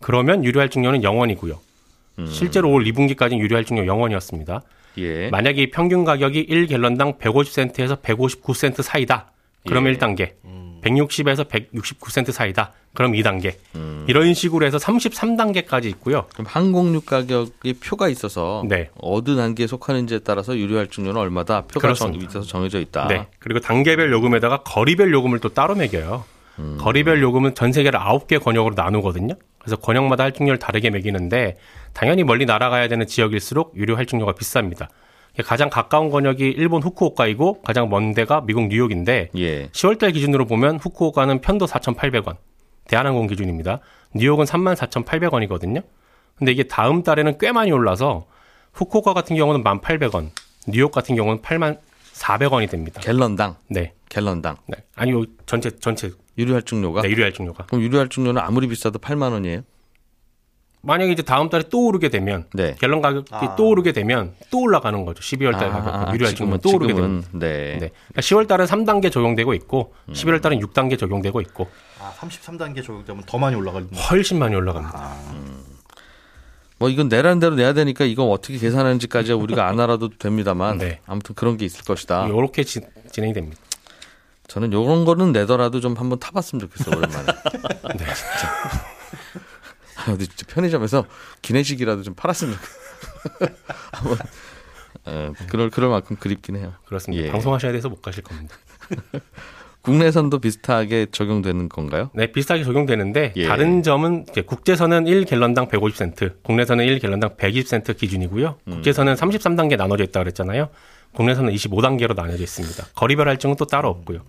그러면 0.00 0.44
유류 0.44 0.58
할증료는 0.60 1.00
0원이고요. 1.02 1.58
음. 2.18 2.26
실제로 2.26 2.70
올 2.70 2.84
2분기까지는 2.84 3.38
유류 3.38 3.54
할증료 3.54 3.82
0원이었습니다. 3.82 4.62
예. 4.98 5.28
만약에 5.30 5.62
이 5.62 5.70
평균 5.70 6.04
가격이 6.04 6.46
1갤런당 6.46 7.18
150센트에서 7.18 8.02
159센트 8.02 8.82
사이다. 8.82 9.30
그럼 9.66 9.86
예. 9.86 9.92
1단계. 9.92 10.32
160에서 10.82 11.48
169센트 11.48 12.32
사이다. 12.32 12.72
그럼 12.94 13.12
2단계. 13.12 13.54
음. 13.76 14.04
이런 14.08 14.34
식으로 14.34 14.66
해서 14.66 14.78
33단계까지 14.78 15.84
있고요. 15.86 16.26
그럼 16.32 16.46
항공유 16.48 17.02
가격이 17.02 17.74
표가 17.74 18.08
있어서 18.08 18.64
네. 18.68 18.90
어느 18.96 19.36
단계에 19.36 19.66
속하는지에 19.66 20.20
따라서 20.20 20.56
유류 20.56 20.76
활증료는 20.76 21.20
얼마다 21.20 21.62
표가 21.62 21.94
정, 21.94 22.10
그렇습니다. 22.10 22.24
있어서 22.24 22.46
정해져 22.46 22.80
있다. 22.80 23.06
네. 23.08 23.26
그리고 23.38 23.60
단계별 23.60 24.10
요금에다가 24.10 24.62
거리별 24.64 25.12
요금을 25.12 25.38
또 25.38 25.50
따로 25.50 25.74
매겨요. 25.74 26.24
음. 26.58 26.78
거리별 26.80 27.22
요금은 27.22 27.54
전 27.54 27.72
세계를 27.72 27.98
9개 28.00 28.42
권역으로 28.42 28.74
나누거든요. 28.74 29.34
그래서 29.58 29.76
권역마다 29.76 30.24
할증료를 30.24 30.58
다르게 30.58 30.90
매기는데 30.90 31.56
당연히 31.92 32.24
멀리 32.24 32.46
날아가야 32.46 32.88
되는 32.88 33.06
지역일수록 33.06 33.74
유료 33.76 33.96
할증료가 33.96 34.32
비쌉니다. 34.32 34.88
가장 35.44 35.70
가까운 35.70 36.10
권역이 36.10 36.44
일본 36.44 36.82
후쿠오카이고 36.82 37.62
가장 37.62 37.88
먼 37.88 38.12
데가 38.14 38.42
미국 38.42 38.68
뉴욕인데 38.68 39.30
예. 39.36 39.68
10월달 39.68 40.12
기준으로 40.12 40.46
보면 40.46 40.78
후쿠오카는 40.78 41.40
편도 41.40 41.66
4,800원, 41.66 42.36
대한항공 42.88 43.26
기준입니다. 43.28 43.80
뉴욕은 44.14 44.44
34,800원이거든요. 44.44 45.82
근데 46.36 46.52
이게 46.52 46.64
다음 46.64 47.02
달에는 47.02 47.38
꽤 47.38 47.52
많이 47.52 47.70
올라서 47.70 48.26
후쿠오카 48.72 49.14
같은 49.14 49.36
경우는 49.36 49.62
1,800원, 49.62 50.30
뉴욕 50.66 50.90
같은 50.90 51.14
경우는 51.16 51.42
8,400원이 51.42 52.68
됩니다. 52.70 53.00
갤런당. 53.00 53.56
네. 53.68 53.92
갤런당. 54.08 54.56
네. 54.66 54.78
아니, 54.96 55.12
요 55.12 55.24
전체, 55.46 55.70
전체, 55.78 56.10
유류 56.38 56.54
활증료가 56.54 57.02
네, 57.02 57.10
유류 57.10 57.22
할증료가. 57.22 57.66
그럼 57.66 57.82
유류 57.82 57.98
활증료는 57.98 58.40
아무리 58.40 58.66
비싸도 58.66 58.98
8만 58.98 59.32
원이에요? 59.32 59.62
만약에 60.82 61.12
이제 61.12 61.22
다음 61.22 61.50
달에 61.50 61.64
또 61.70 61.86
오르게 61.86 62.08
되면, 62.08 62.44
네. 62.54 62.74
갤런 62.80 63.02
가격이 63.02 63.26
아. 63.34 63.54
또 63.54 63.68
오르게 63.68 63.92
되면 63.92 64.34
또 64.50 64.60
올라가는 64.62 65.04
거죠. 65.04 65.20
12월 65.20 65.52
달 65.58 65.70
가격. 65.70 66.14
유류할증료 66.14 66.56
또 66.58 66.70
오르게 66.74 66.94
되면. 66.94 67.22
지금은 67.22 67.40
네. 67.40 67.78
네. 67.78 67.90
그러니까 68.08 68.20
10월 68.22 68.48
달은 68.48 68.64
3단계 68.64 69.12
적용되고 69.12 69.52
있고, 69.54 69.92
음. 70.08 70.14
11월 70.14 70.40
달은 70.40 70.58
6단계 70.60 70.98
적용되고 70.98 71.40
있고, 71.42 71.68
아, 72.00 72.12
33단계 72.18 72.84
적용되면 72.84 73.24
더 73.26 73.36
많이 73.38 73.56
올라가는 73.56 73.88
훨씬 74.10 74.38
많이 74.38 74.54
올라갑니다. 74.54 75.14
뭐 76.78 76.88
이건 76.88 77.08
내라는 77.08 77.40
대로 77.40 77.56
내야 77.56 77.74
되니까 77.74 78.06
이거 78.06 78.24
어떻게 78.30 78.56
계산하는지까지 78.56 79.34
우리가 79.34 79.68
안 79.68 79.78
알아도 79.80 80.08
됩니다만 80.18 80.78
네. 80.78 81.00
아무튼 81.04 81.34
그런 81.34 81.58
게 81.58 81.66
있을 81.66 81.84
것이다. 81.84 82.26
요렇게 82.30 82.64
지- 82.64 82.80
진행이 83.12 83.34
됩니다. 83.34 83.60
저는 84.46 84.72
요런 84.72 85.04
거는 85.04 85.32
내더라도 85.32 85.80
좀 85.80 85.94
한번 85.98 86.18
타봤으면 86.18 86.60
좋겠어 86.60 86.90
오랜만에. 86.96 87.26
네. 87.98 88.04
아, 90.06 90.12
어디 90.12 90.26
진짜 90.26 90.46
편의점에서 90.48 91.04
기내식이라도 91.42 92.02
좀 92.02 92.14
팔았으면 92.14 92.54
좋겠어. 92.54 93.54
한번 93.92 94.18
에, 95.06 95.32
그럴 95.48 95.70
그럴 95.70 95.90
만큼 95.90 96.16
그립긴 96.16 96.56
해요. 96.56 96.74
그렇습니다. 96.84 97.26
예. 97.26 97.30
방송하셔야 97.30 97.72
돼서 97.72 97.88
못 97.88 98.02
가실 98.02 98.22
겁니다. 98.22 98.56
국내선도 99.82 100.40
비슷하게 100.40 101.06
적용되는 101.10 101.68
건가요? 101.70 102.10
네, 102.12 102.30
비슷하게 102.30 102.64
적용되는데 102.64 103.32
예. 103.36 103.48
다른 103.48 103.82
점은 103.82 104.26
국제선은 104.26 105.04
1갤런당 105.04 105.70
150센트, 105.70 106.34
국내선은 106.42 106.84
1갤런당 106.84 107.38
120센트 107.38 107.96
기준이고요. 107.96 108.58
음. 108.68 108.72
국제선은 108.72 109.14
33단계 109.14 109.76
나눠져 109.76 110.04
있다고 110.04 110.24
그랬잖아요. 110.24 110.68
국내선은 111.14 111.52
25단계로 111.54 112.14
나눠져 112.14 112.42
있습니다. 112.42 112.84
거리별 112.94 113.28
할증은 113.28 113.56
또 113.56 113.64
따로 113.64 113.88
없고요. 113.88 114.20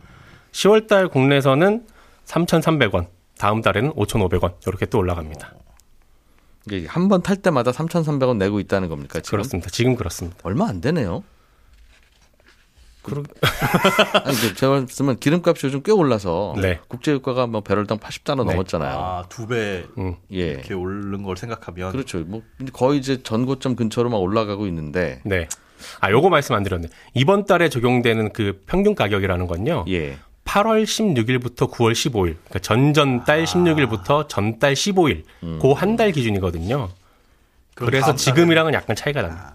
10월 0.53 0.87
달 0.87 1.09
국내선은 1.09 1.85
3,300원, 2.25 3.07
다음 3.41 3.61
달에는 3.61 3.93
5,500원 3.93 4.53
이렇게 4.67 4.85
또 4.85 4.99
올라갑니다. 4.99 5.55
이게 6.69 6.85
한 6.87 7.07
번 7.09 7.23
탈 7.23 7.37
때마다 7.37 7.71
3,300원 7.71 8.37
내고 8.37 8.59
있다는 8.59 8.87
겁니까? 8.87 9.19
지금? 9.19 9.37
그렇습니다. 9.37 9.69
지금 9.71 9.95
그렇습니다. 9.95 10.37
얼마 10.43 10.67
안 10.67 10.79
되네요. 10.79 11.23
그러- 13.01 13.23
아니, 14.25 14.33
이제 14.37 14.53
제가 14.53 14.73
말씀은 14.73 15.19
기름값이 15.19 15.65
요즘 15.65 15.81
꽤 15.81 15.91
올라서 15.91 16.53
네. 16.61 16.79
국제유가가 16.87 17.47
뭐 17.47 17.61
배럴당 17.61 17.97
80달러 17.97 18.45
네. 18.45 18.51
넘었잖아요. 18.51 18.95
아, 18.99 19.23
두배 19.27 19.85
음, 19.97 20.17
예. 20.33 20.37
이렇게 20.51 20.75
오른 20.75 21.23
걸 21.23 21.35
생각하면 21.35 21.93
그렇죠. 21.93 22.19
뭐 22.19 22.43
거의 22.73 22.99
이제 22.99 23.23
전고점 23.23 23.75
근처로 23.75 24.11
막 24.11 24.17
올라가고 24.17 24.67
있는데 24.67 25.19
네. 25.25 25.47
아, 25.99 26.11
요거 26.11 26.29
말씀 26.29 26.53
안 26.53 26.61
드렸네. 26.61 26.89
이번 27.15 27.45
달에 27.47 27.69
적용되는 27.69 28.33
그 28.33 28.61
평균 28.67 28.93
가격이라는 28.93 29.47
건요. 29.47 29.85
예. 29.89 30.19
8월 30.45 30.83
16일부터 30.83 31.71
9월 31.71 31.93
15일, 31.93 32.35
그러니까 32.43 32.59
전전달 32.59 33.45
16일부터 33.45 34.27
전달 34.27 34.73
15일, 34.73 35.23
그한달 35.61 36.11
기준이거든요. 36.11 36.89
그래서 37.75 38.15
지금이랑은 38.15 38.73
약간 38.73 38.95
차이가 38.95 39.21
납니다. 39.21 39.53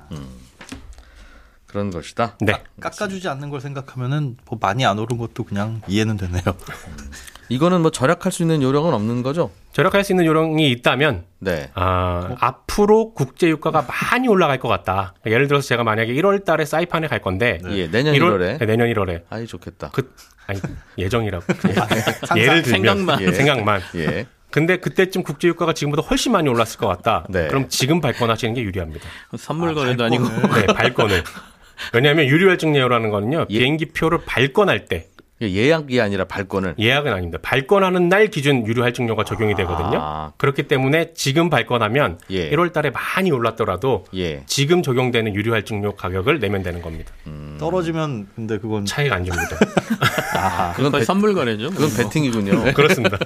그런 1.76 1.90
것이다. 1.90 2.38
네. 2.40 2.54
깎아주지 2.80 3.28
않는 3.28 3.50
걸 3.50 3.61
생각하면은 3.61 4.38
뭐 4.47 4.59
많이 4.59 4.87
안 4.87 4.99
오른 4.99 5.18
것도 5.18 5.45
그냥 5.45 5.83
이해는 5.87 6.16
되네요. 6.16 6.42
이거는 7.50 7.83
뭐 7.83 7.90
절약할 7.90 8.33
수 8.33 8.42
있는 8.42 8.62
요령은 8.62 8.95
없는 8.95 9.23
거죠? 9.23 9.50
절약할 9.73 10.02
수 10.02 10.12
있는 10.12 10.25
요령이 10.25 10.71
있다면, 10.71 11.25
네. 11.38 11.71
아, 11.75 12.35
앞으로 12.40 13.12
국제 13.12 13.49
유가가 13.49 13.87
많이 13.87 14.26
올라갈 14.26 14.59
것 14.59 14.68
같다. 14.68 15.14
예를 15.26 15.49
들어서 15.49 15.68
제가 15.68 15.85
만약에 15.85 16.14
1월 16.14 16.45
달에 16.47 16.64
사이판에 16.64 17.09
갈 17.09 17.21
건데, 17.21 17.61
예, 17.68 17.88
내년 17.88 18.14
1월 18.14 18.21
1월 18.21 18.42
에. 18.42 18.59
네, 18.59 18.66
내년 18.66 18.88
1월에. 18.88 19.25
아이 19.28 19.47
좋겠다. 19.47 19.90
그, 19.92 20.12
아니, 20.47 20.59
예정이라고. 20.97 21.45
예를 22.37 22.62
들면. 22.62 22.97
생각만. 22.97 23.21
예. 23.21 23.33
생각만. 23.33 23.80
예. 23.97 24.26
근데 24.50 24.78
그때쯤 24.78 25.23
국제 25.23 25.49
유가가 25.49 25.75
지금보다 25.75 26.02
훨씬 26.09 26.33
많이 26.33 26.49
올랐을 26.49 26.78
것 26.78 26.87
같다. 26.87 27.26
네. 27.28 27.47
그럼 27.49 27.68
지금 27.68 28.00
발권하시는 28.00 28.54
게 28.54 28.62
유리합니다. 28.62 29.06
선물 29.37 29.75
거래도 29.75 30.04
아니고 30.04 30.25
네, 30.25 30.66
발권을. 30.66 31.23
왜냐하면 31.92 32.26
유류할증료라는 32.26 33.11
거는요, 33.11 33.47
예. 33.50 33.59
비행기 33.59 33.87
표를 33.87 34.21
발권할 34.26 34.87
때, 34.87 35.06
예약이 35.42 36.00
아니라 36.00 36.25
발권을. 36.25 36.76
예약은 36.78 37.12
아닙니다. 37.12 37.38
발권하는 37.42 38.09
날 38.09 38.28
기준 38.28 38.66
유류할증료가 38.66 39.25
적용이 39.25 39.54
되거든요. 39.56 39.99
아. 40.00 40.33
그렇기 40.38 40.62
때문에 40.62 41.12
지금 41.14 41.50
발권하면 41.50 42.18
예. 42.30 42.50
1월 42.50 42.73
달에 42.73 42.90
많이 42.90 43.30
올랐더라도 43.30 44.06
예. 44.14 44.45
지금 44.47 44.83
적용되는 44.83 45.35
유류할증료 45.35 45.95
가격을 45.95 46.38
내면 46.38 46.62
되는 46.62 46.80
겁니다. 46.80 47.12
떨어지면 47.59 48.28
근데 48.35 48.59
그건 48.59 48.87
차이가 48.87 49.16
안 49.16 49.25
줍니다. 49.25 49.59
아, 50.37 50.73
그건 50.75 50.90
거의 50.90 51.02
배, 51.02 51.04
선물 51.04 51.35
거래죠. 51.35 51.68
그건 51.71 51.95
배팅이군요. 51.95 52.73
그렇습니다. 52.73 53.18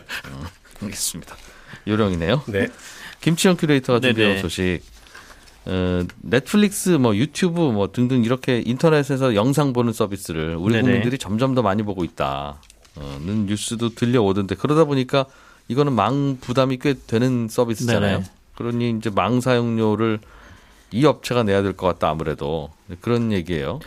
알겠습니다. 0.83 1.37
요령이네요. 1.87 2.43
네. 2.49 2.69
김치영 3.21 3.57
큐레이터가 3.57 4.01
네네. 4.01 4.15
준비한 4.15 4.39
소식. 4.39 4.81
어, 5.67 6.03
넷플릭스, 6.23 6.91
뭐 6.91 7.15
유튜브, 7.17 7.61
뭐 7.61 7.93
등등 7.93 8.25
이렇게 8.25 8.63
인터넷에서 8.65 9.35
영상 9.35 9.73
보는 9.73 9.93
서비스를 9.93 10.57
우리 10.57 10.73
네네. 10.75 10.83
국민들이 10.83 11.19
점점 11.19 11.55
더 11.55 11.63
많이 11.63 11.83
보고 11.83 12.03
있다는 12.05 12.57
뉴스도 13.47 13.95
들려오던데 13.95 14.55
그러다 14.55 14.85
보니까 14.85 15.27
이거는 15.69 15.93
망 15.93 16.39
부담이 16.41 16.79
꽤 16.79 16.95
되는 17.07 17.47
서비스잖아요. 17.49 18.19
네네. 18.19 18.31
그러니 18.57 18.91
이제 18.99 19.11
망 19.11 19.41
사용료를 19.41 20.19
이 20.93 21.05
업체가 21.05 21.45
내야 21.45 21.63
될 21.63 21.75
것 21.75 21.87
같다 21.87 22.11
아무래도 22.11 22.71
그런 23.01 23.31
얘기예요. 23.33 23.79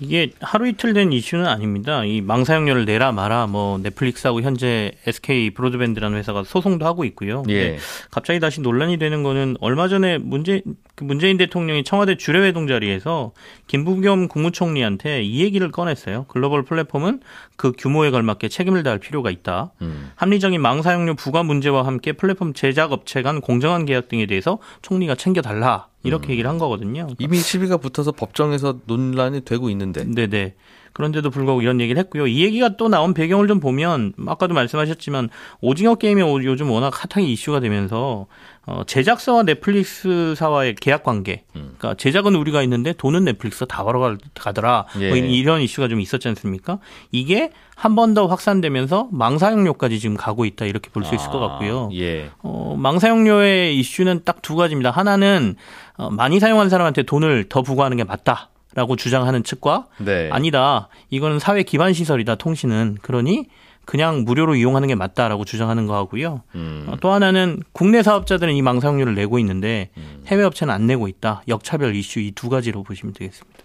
이게 0.00 0.30
하루 0.40 0.66
이틀 0.66 0.94
된 0.94 1.12
이슈는 1.12 1.46
아닙니다. 1.46 2.04
이 2.04 2.20
망사용료를 2.20 2.86
내라 2.86 3.12
마라 3.12 3.46
뭐 3.46 3.78
넷플릭스하고 3.78 4.40
현재 4.40 4.92
SK 5.06 5.50
브로드밴드라는 5.50 6.18
회사가 6.18 6.44
소송도 6.44 6.86
하고 6.86 7.04
있고요. 7.04 7.42
예. 7.50 7.78
갑자기 8.10 8.40
다시 8.40 8.60
논란이 8.60 8.96
되는 8.98 9.22
거는 9.22 9.56
얼마 9.60 9.88
전에 9.88 10.18
문재 10.18 10.62
그 10.94 11.04
문재인 11.04 11.36
대통령이 11.36 11.84
청와대 11.84 12.16
주례회동 12.16 12.66
자리에서 12.66 13.32
김부겸 13.66 14.28
국무총리한테 14.28 15.22
이 15.22 15.42
얘기를 15.42 15.70
꺼냈어요. 15.70 16.24
글로벌 16.28 16.62
플랫폼은 16.62 17.20
그 17.56 17.72
규모에 17.76 18.10
걸맞게 18.10 18.48
책임을 18.48 18.82
다할 18.82 18.98
필요가 18.98 19.30
있다. 19.30 19.72
음. 19.82 20.10
합리적인 20.16 20.60
망사용료 20.60 21.14
부과 21.14 21.42
문제와 21.42 21.86
함께 21.86 22.12
플랫폼 22.12 22.54
제작 22.54 22.92
업체 22.92 23.22
간 23.22 23.40
공정한 23.40 23.84
계약 23.84 24.08
등에 24.08 24.26
대해서 24.26 24.58
총리가 24.82 25.14
챙겨달라 25.14 25.88
이렇게 26.02 26.30
얘기를 26.30 26.48
한 26.48 26.58
거거든요. 26.58 27.08
이미 27.18 27.38
시비가 27.38 27.76
붙어서 27.76 28.12
법정에서 28.12 28.78
논란이 28.86 29.42
되고 29.44 29.68
있는 29.68 29.89
데 29.92 30.04
네네. 30.04 30.54
그런데도 30.92 31.30
불구하고 31.30 31.62
이런 31.62 31.80
얘기를 31.80 31.98
했고요. 32.00 32.26
이 32.26 32.42
얘기가 32.42 32.76
또 32.76 32.88
나온 32.88 33.14
배경을 33.14 33.46
좀 33.46 33.60
보면 33.60 34.12
아까도 34.26 34.54
말씀하셨지만 34.54 35.28
오징어 35.60 35.94
게임이 35.94 36.20
오- 36.22 36.42
요즘 36.42 36.68
워낙 36.70 36.92
핫하게 36.92 37.26
이슈가 37.30 37.60
되면서 37.60 38.26
어, 38.66 38.82
제작사와 38.86 39.44
넷플릭스사와의 39.44 40.74
계약 40.74 41.02
관계. 41.04 41.44
그러니까 41.52 41.94
제작은 41.94 42.34
우리가 42.34 42.62
있는데 42.64 42.92
돈은 42.92 43.24
넷플릭스가 43.24 43.66
다 43.66 43.84
벌어 43.84 44.16
가더라. 44.34 44.86
예. 45.00 45.08
뭐 45.08 45.16
이- 45.16 45.38
이런 45.38 45.60
이슈가 45.62 45.88
좀 45.88 46.00
있었지 46.00 46.28
않습니까? 46.28 46.78
이게 47.12 47.50
한 47.76 47.94
번 47.94 48.12
더 48.12 48.26
확산되면서 48.26 49.08
망사용료까지 49.12 50.00
지금 50.00 50.16
가고 50.16 50.44
있다 50.44 50.66
이렇게 50.66 50.90
볼 50.90 51.04
수 51.04 51.14
있을 51.14 51.30
것 51.30 51.38
같고요. 51.38 51.88
아, 51.92 51.94
예. 51.94 52.30
어, 52.42 52.76
망사용료의 52.78 53.78
이슈는 53.78 54.22
딱 54.24 54.42
두 54.42 54.56
가지입니다. 54.56 54.90
하나는 54.90 55.54
어, 55.96 56.10
많이 56.10 56.40
사용한 56.40 56.68
사람한테 56.68 57.04
돈을 57.04 57.44
더 57.48 57.62
부과하는 57.62 57.96
게 57.96 58.04
맞다 58.04 58.50
라고 58.74 58.96
주장하는 58.96 59.42
측과 59.42 59.86
네. 59.98 60.28
아니다. 60.30 60.88
이거는 61.10 61.38
사회 61.38 61.62
기반 61.62 61.92
시설이다. 61.92 62.36
통신은 62.36 62.98
그러니 63.02 63.46
그냥 63.84 64.24
무료로 64.24 64.54
이용하는 64.54 64.86
게 64.86 64.94
맞다라고 64.94 65.44
주장하는 65.44 65.86
거 65.86 65.96
하고요. 65.96 66.42
음. 66.54 66.86
어, 66.88 66.96
또 67.00 67.10
하나는 67.10 67.60
국내 67.72 68.02
사업자들은 68.04 68.54
이 68.54 68.62
망사용료를 68.62 69.14
내고 69.16 69.38
있는데 69.40 69.90
음. 69.96 70.22
해외 70.28 70.44
업체는 70.44 70.72
안 70.72 70.86
내고 70.86 71.08
있다. 71.08 71.42
역차별 71.48 71.96
이슈 71.96 72.20
이 72.20 72.30
두 72.32 72.48
가지로 72.48 72.84
보시면 72.84 73.14
되겠습니다. 73.14 73.58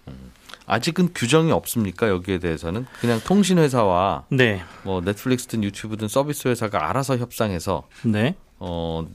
아직은 0.68 1.10
규정이 1.14 1.52
없습니까 1.52 2.08
여기에 2.08 2.38
대해서는 2.38 2.86
그냥 3.00 3.20
통신 3.24 3.58
회사와 3.58 4.24
네, 4.30 4.62
뭐 4.82 5.00
넷플릭스든 5.00 5.62
유튜브든 5.62 6.08
서비스 6.08 6.48
회사가 6.48 6.88
알아서 6.90 7.18
협상해서 7.18 7.84
네. 8.02 8.34
어 8.58 9.06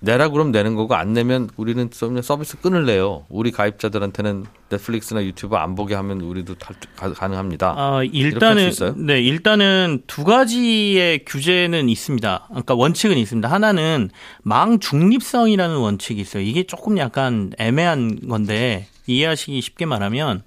내라 0.00 0.28
그럼 0.28 0.50
내는 0.52 0.74
거고 0.74 0.94
안 0.94 1.12
내면 1.12 1.48
우리는 1.56 1.88
서비스 2.22 2.58
끊을래요. 2.60 3.24
우리 3.28 3.50
가입자들한테는 3.50 4.44
넷플릭스나 4.70 5.24
유튜브 5.24 5.56
안 5.56 5.74
보게 5.74 5.94
하면 5.94 6.20
우리도 6.20 6.54
탈- 6.56 6.76
가, 6.96 7.12
가능합니다. 7.12 7.74
아, 7.76 8.02
일단은? 8.02 8.70
네, 8.96 9.20
일단은 9.22 10.02
두 10.06 10.24
가지의 10.24 11.24
규제는 11.24 11.88
있습니다. 11.88 12.44
그러니까 12.48 12.74
원칙은 12.74 13.16
있습니다. 13.16 13.50
하나는 13.50 14.10
망 14.42 14.78
중립성이라는 14.78 15.76
원칙이 15.76 16.20
있어요. 16.20 16.42
이게 16.42 16.64
조금 16.64 16.98
약간 16.98 17.52
애매한 17.58 18.28
건데 18.28 18.86
이해하시기 19.06 19.60
쉽게 19.60 19.86
말하면 19.86 20.42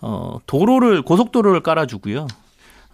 어, 0.00 0.38
도로를 0.46 1.02
고속도로를 1.02 1.60
깔아 1.62 1.86
주고요. 1.86 2.26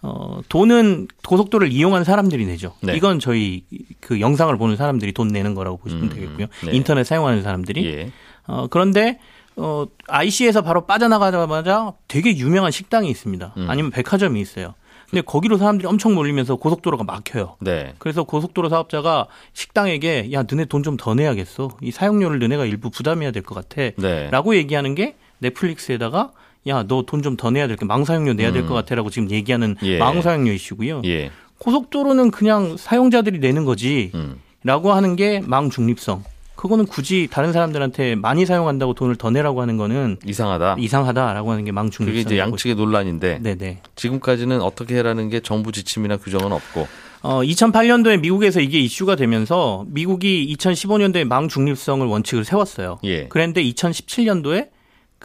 어, 0.07 0.41
돈은 0.49 1.07
고속도로를 1.25 1.71
이용한 1.71 2.03
사람들이 2.03 2.45
내죠. 2.45 2.73
네. 2.81 2.95
이건 2.95 3.19
저희 3.19 3.63
그 3.99 4.19
영상을 4.19 4.55
보는 4.55 4.75
사람들이 4.75 5.13
돈 5.13 5.29
내는 5.29 5.55
거라고 5.55 5.77
보시면 5.77 6.03
음, 6.05 6.09
되겠고요. 6.09 6.45
네. 6.65 6.71
인터넷 6.73 7.03
사용하는 7.03 7.41
사람들이 7.41 7.85
예. 7.87 8.11
어, 8.45 8.67
그런데 8.69 9.17
어, 9.55 9.85
IC에서 10.07 10.61
바로 10.61 10.85
빠져나가자마자 10.85 11.93
되게 12.07 12.37
유명한 12.37 12.71
식당이 12.71 13.09
있습니다. 13.09 13.53
음. 13.57 13.65
아니면 13.69 13.89
백화점이 13.89 14.39
있어요. 14.39 14.75
근데 15.09 15.21
거기로 15.21 15.57
사람들이 15.57 15.87
엄청 15.87 16.13
몰리면서 16.13 16.55
고속도로가 16.57 17.03
막혀요. 17.03 17.55
네. 17.61 17.93
그래서 17.99 18.23
고속도로 18.23 18.69
사업자가 18.69 19.27
식당에게 19.53 20.29
야, 20.33 20.43
너네 20.43 20.65
돈 20.65 20.83
좀 20.83 20.97
더 20.97 21.15
내야겠어. 21.15 21.69
이 21.81 21.89
사용료를 21.91 22.37
너네가 22.39 22.65
일부 22.65 22.89
부담해야 22.91 23.31
될 23.31 23.41
것 23.43 23.55
같아. 23.55 23.89
네. 23.97 24.29
라고 24.29 24.55
얘기하는 24.55 24.93
게 24.93 25.15
넷플릭스에다가 25.39 26.31
야, 26.67 26.83
너 26.83 27.03
돈 27.05 27.21
좀 27.21 27.37
더 27.37 27.51
내야 27.51 27.67
될 27.67 27.77
거, 27.77 27.85
망사용료 27.85 28.33
내야 28.33 28.51
될 28.51 28.65
것 28.67 28.73
같아라고 28.73 29.09
지금 29.09 29.29
얘기하는 29.31 29.75
예. 29.83 29.97
망사용료 29.99 30.51
이슈고요. 30.51 31.01
예. 31.05 31.31
고속도로는 31.59 32.31
그냥 32.31 32.75
사용자들이 32.77 33.39
내는 33.39 33.65
거지. 33.65 34.11
음. 34.15 34.35
라고 34.63 34.91
하는 34.93 35.15
게 35.15 35.41
망 35.45 35.69
중립성. 35.69 36.23
그거는 36.55 36.85
굳이 36.87 37.27
다른 37.29 37.53
사람들한테 37.53 38.15
많이 38.15 38.45
사용한다고 38.45 38.93
돈을 38.95 39.15
더 39.17 39.29
내라고 39.29 39.61
하는 39.61 39.77
거는 39.77 40.17
이상하다. 40.25 40.77
이상하다라고 40.79 41.51
하는 41.51 41.65
게 41.65 41.71
망 41.71 41.89
중립성. 41.91 42.05
그게 42.07 42.21
이제 42.21 42.37
양측의 42.39 42.75
논란인데 42.75 43.39
네네. 43.43 43.81
지금까지는 43.95 44.61
어떻게 44.61 44.95
해라는 44.95 45.29
게 45.29 45.41
정부 45.41 45.71
지침이나 45.71 46.17
규정은 46.17 46.51
없고 46.51 46.87
어, 47.21 47.41
2008년도에 47.41 48.19
미국에서 48.21 48.59
이게 48.61 48.79
이슈가 48.79 49.15
되면서 49.15 49.85
미국이 49.89 50.55
2015년도에 50.57 51.25
망 51.25 51.47
중립성을 51.47 52.05
원칙을 52.07 52.43
세웠어요. 52.45 52.99
예. 53.03 53.27
그런데 53.27 53.61
2017년도에 53.63 54.69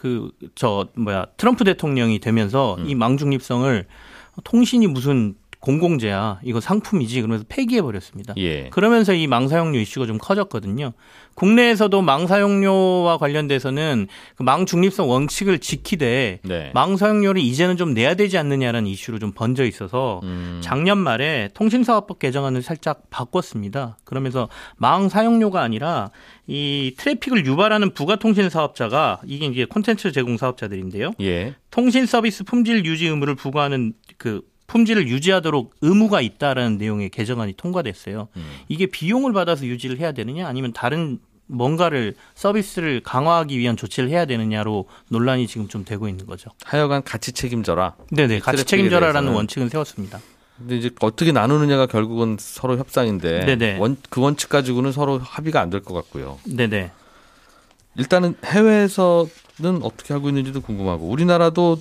그 0.01 0.31
저 0.55 0.89
뭐야 0.97 1.27
트럼프 1.37 1.65
대통령이 1.65 2.19
되면서 2.21 2.77
음. 2.79 2.87
이 2.89 2.95
망 2.95 3.17
중립성을 3.17 3.87
통신이 4.45 4.87
무슨 4.87 5.35
공공재야 5.61 6.41
이거 6.43 6.61
상품이지 6.61 7.21
그러면서 7.21 7.45
폐기해 7.49 7.83
버렸습니다. 7.83 8.33
예. 8.39 8.71
그러면서 8.71 9.13
이 9.13 9.27
망사용료 9.27 9.79
이슈가 9.79 10.07
좀 10.07 10.17
커졌거든요. 10.19 10.93
국내에서도 11.35 12.03
망사용료와 12.03 13.19
관련돼서는 13.19 14.09
그 14.37 14.43
망중립성 14.43 15.09
원칙을 15.09 15.59
지키되 15.59 16.41
네. 16.43 16.71
망사용료를 16.75 17.43
이제는 17.43 17.77
좀 17.77 17.95
내야 17.95 18.15
되지 18.15 18.39
않느냐라는 18.39 18.89
이슈로 18.89 19.19
좀 19.19 19.33
번져 19.33 19.65
있어서 19.65 20.21
음. 20.25 20.61
작년 20.63 20.99
말에 20.99 21.51
통신사업법 21.55 22.19
개정안을 22.19 22.63
살짝 22.63 23.05
바꿨습니다. 23.11 23.99
그러면서 24.05 24.49
망사용료가 24.77 25.61
아니라 25.61 26.11
이 26.47 26.95
트래픽을 26.97 27.47
유발하는 27.47 27.93
부가통신 27.93 28.49
사업자가 28.51 29.21
이게 29.27 29.47
이제 29.47 29.67
콘텐츠 29.67 30.11
제공 30.13 30.37
사업자들인데요. 30.37 31.13
예. 31.21 31.55
통신 31.71 32.07
서비스 32.07 32.45
품질 32.45 32.85
유지 32.85 33.07
의무를 33.07 33.35
부과하는 33.35 33.93
그 34.19 34.43
품질을 34.71 35.09
유지하도록 35.09 35.75
의무가 35.81 36.21
있다라는 36.21 36.79
내용의 36.79 37.11
개정안이 37.11 37.55
통과됐어요. 37.55 38.29
이게 38.69 38.87
비용을 38.87 39.33
받아서 39.33 39.67
유지를 39.67 39.99
해야 39.99 40.13
되느냐 40.13 40.47
아니면 40.47 40.73
다른 40.73 41.19
뭔가를 41.47 42.15
서비스를 42.37 43.01
강화하기 43.01 43.59
위한 43.59 43.77
조치를 43.77 44.09
해야 44.09 44.25
되느냐로 44.27 44.87
논란이 45.09 45.49
지금 45.49 45.67
좀 45.67 45.85
되고 45.85 46.07
있는 46.09 46.25
거죠. 46.27 46.51
하여간 46.65 47.03
같이 47.03 47.33
책임져라. 47.33 47.97
네네. 48.13 48.39
같이 48.39 48.65
책임져라라는. 48.65 49.33
원칙은 49.33 49.69
세웠습니다. 49.69 50.21
근데 50.57 50.77
이제 50.77 50.91
어떻게 51.01 51.33
나누느냐가 51.33 51.87
결국은 51.87 52.37
서로 52.39 52.77
협상인데 52.79 53.47
네네. 53.47 53.79
원, 53.79 53.97
그 54.11 54.21
원칙 54.21 54.49
가지고는 54.51 54.93
서로 54.93 55.19
합의가 55.19 55.61
안 55.61 55.71
될 55.71 55.81
것 55.83 55.95
같고요. 55.95 56.39
네네. 56.47 56.93
일단은 57.99 58.37
해외에서는 58.45 59.83
어떻게 59.83 60.15
하고 60.15 60.29
있는지도 60.29 60.61
궁금하고 60.61 61.09
우리나라도 61.09 61.81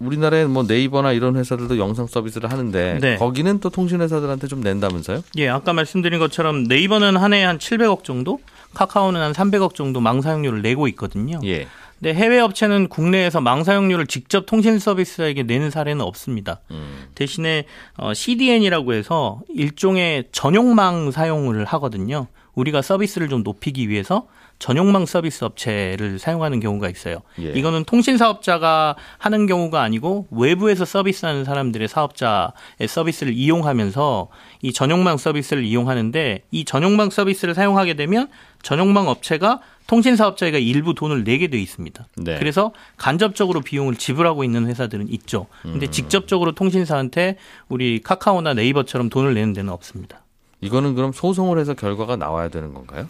우리나라에 0.00 0.46
뭐 0.46 0.64
네이버나 0.64 1.12
이런 1.12 1.36
회사들도 1.36 1.78
영상 1.78 2.06
서비스를 2.06 2.50
하는데 2.50 2.98
네. 3.00 3.16
거기는 3.16 3.60
또 3.60 3.68
통신 3.68 4.00
회사들한테 4.00 4.46
좀 4.46 4.60
낸다면서요? 4.60 5.22
예, 5.36 5.48
아까 5.48 5.72
말씀드린 5.72 6.18
것처럼 6.18 6.64
네이버는 6.64 7.16
한 7.16 7.34
해에 7.34 7.44
한 7.44 7.58
700억 7.58 8.02
정도, 8.02 8.40
카카오는 8.74 9.20
한 9.20 9.32
300억 9.32 9.74
정도 9.74 10.00
망사용료를 10.00 10.62
내고 10.62 10.88
있거든요. 10.88 11.38
예. 11.44 11.68
근데 11.98 12.14
해외 12.14 12.40
업체는 12.40 12.88
국내에서 12.88 13.42
망사용료를 13.42 14.06
직접 14.06 14.46
통신 14.46 14.78
서비스에게 14.78 15.42
내는 15.42 15.70
사례는 15.70 16.02
없습니다. 16.02 16.60
음. 16.70 17.08
대신에 17.14 17.66
어, 17.98 18.14
CDN이라고 18.14 18.94
해서 18.94 19.42
일종의 19.54 20.24
전용망 20.32 21.10
사용을 21.10 21.66
하거든요. 21.66 22.26
우리가 22.54 22.80
서비스를 22.80 23.28
좀 23.28 23.42
높이기 23.42 23.90
위해서 23.90 24.26
전용망 24.60 25.06
서비스 25.06 25.42
업체를 25.44 26.18
사용하는 26.18 26.60
경우가 26.60 26.88
있어요. 26.90 27.22
예. 27.40 27.50
이거는 27.52 27.84
통신 27.84 28.18
사업자가 28.18 28.94
하는 29.18 29.46
경우가 29.46 29.80
아니고 29.82 30.28
외부에서 30.30 30.84
서비스하는 30.84 31.44
사람들의 31.44 31.88
사업자의 31.88 32.52
서비스를 32.86 33.32
이용하면서 33.32 34.28
이 34.62 34.72
전용망 34.72 35.16
서비스를 35.16 35.64
이용하는데 35.64 36.42
이 36.50 36.64
전용망 36.64 37.08
서비스를 37.10 37.54
사용하게 37.54 37.94
되면 37.94 38.28
전용망 38.62 39.08
업체가 39.08 39.60
통신 39.86 40.14
사업자가 40.14 40.58
일부 40.58 40.94
돈을 40.94 41.24
내게 41.24 41.48
돼 41.48 41.58
있습니다. 41.58 42.06
네. 42.18 42.38
그래서 42.38 42.72
간접적으로 42.98 43.62
비용을 43.62 43.96
지불하고 43.96 44.44
있는 44.44 44.66
회사들은 44.66 45.08
있죠. 45.14 45.46
근데 45.62 45.86
음. 45.86 45.90
직접적으로 45.90 46.52
통신사한테 46.52 47.38
우리 47.68 48.00
카카오나 48.02 48.52
네이버처럼 48.54 49.08
돈을 49.08 49.34
내는 49.34 49.54
데는 49.54 49.72
없습니다. 49.72 50.22
이거는 50.60 50.94
그럼 50.94 51.12
소송을 51.12 51.58
해서 51.58 51.74
결과가 51.74 52.16
나와야 52.16 52.48
되는 52.48 52.74
건가요? 52.74 53.08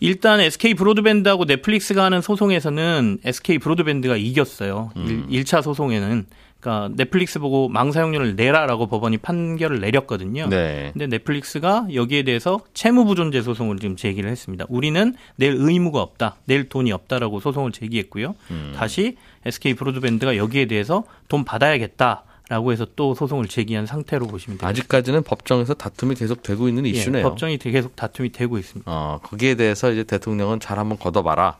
일단 0.00 0.40
SK 0.40 0.74
브로드밴드하고 0.74 1.44
넷플릭스가 1.44 2.04
하는 2.04 2.20
소송에서는 2.20 3.18
SK 3.24 3.58
브로드밴드가 3.58 4.16
이겼어요. 4.16 4.90
음. 4.96 5.26
일 5.30 5.44
1차 5.44 5.62
소송에는. 5.62 6.26
그러니까 6.60 6.94
넷플릭스 6.96 7.38
보고 7.38 7.68
망사용료를 7.68 8.34
내라라고 8.34 8.86
법원이 8.88 9.18
판결을 9.18 9.80
내렸거든요. 9.80 10.48
네. 10.48 10.90
근데 10.92 11.06
넷플릭스가 11.06 11.86
여기에 11.94 12.24
대해서 12.24 12.60
채무부존재 12.74 13.42
소송을 13.42 13.78
지금 13.78 13.94
제기를 13.94 14.28
했습니다. 14.30 14.64
우리는 14.68 15.14
낼 15.36 15.54
의무가 15.56 16.00
없다, 16.00 16.36
낼 16.46 16.68
돈이 16.68 16.90
없다라고 16.92 17.40
소송을 17.40 17.72
제기했고요. 17.72 18.34
음. 18.50 18.72
다시 18.74 19.16
SK 19.44 19.74
브로드밴드가 19.74 20.36
여기에 20.36 20.66
대해서 20.66 21.04
돈 21.28 21.44
받아야겠다 21.44 22.24
라고 22.48 22.70
해서 22.70 22.86
또 22.94 23.14
소송을 23.14 23.48
제기한 23.48 23.86
상태로 23.86 24.26
보시면 24.28 24.58
됩니다. 24.58 24.68
아직까지는 24.68 25.24
법정에서 25.24 25.74
다툼이 25.74 26.14
계속 26.14 26.42
되고 26.44 26.68
있는 26.68 26.86
예, 26.86 26.90
이슈네요. 26.90 27.24
법정이 27.24 27.58
계속 27.58 27.96
다툼이 27.96 28.30
되고 28.30 28.56
있습니다. 28.56 28.90
어, 28.90 29.18
거기에 29.22 29.56
대해서 29.56 29.90
이제 29.90 30.04
대통령은 30.04 30.60
잘 30.60 30.78
한번 30.78 30.96
걷어봐라. 30.98 31.56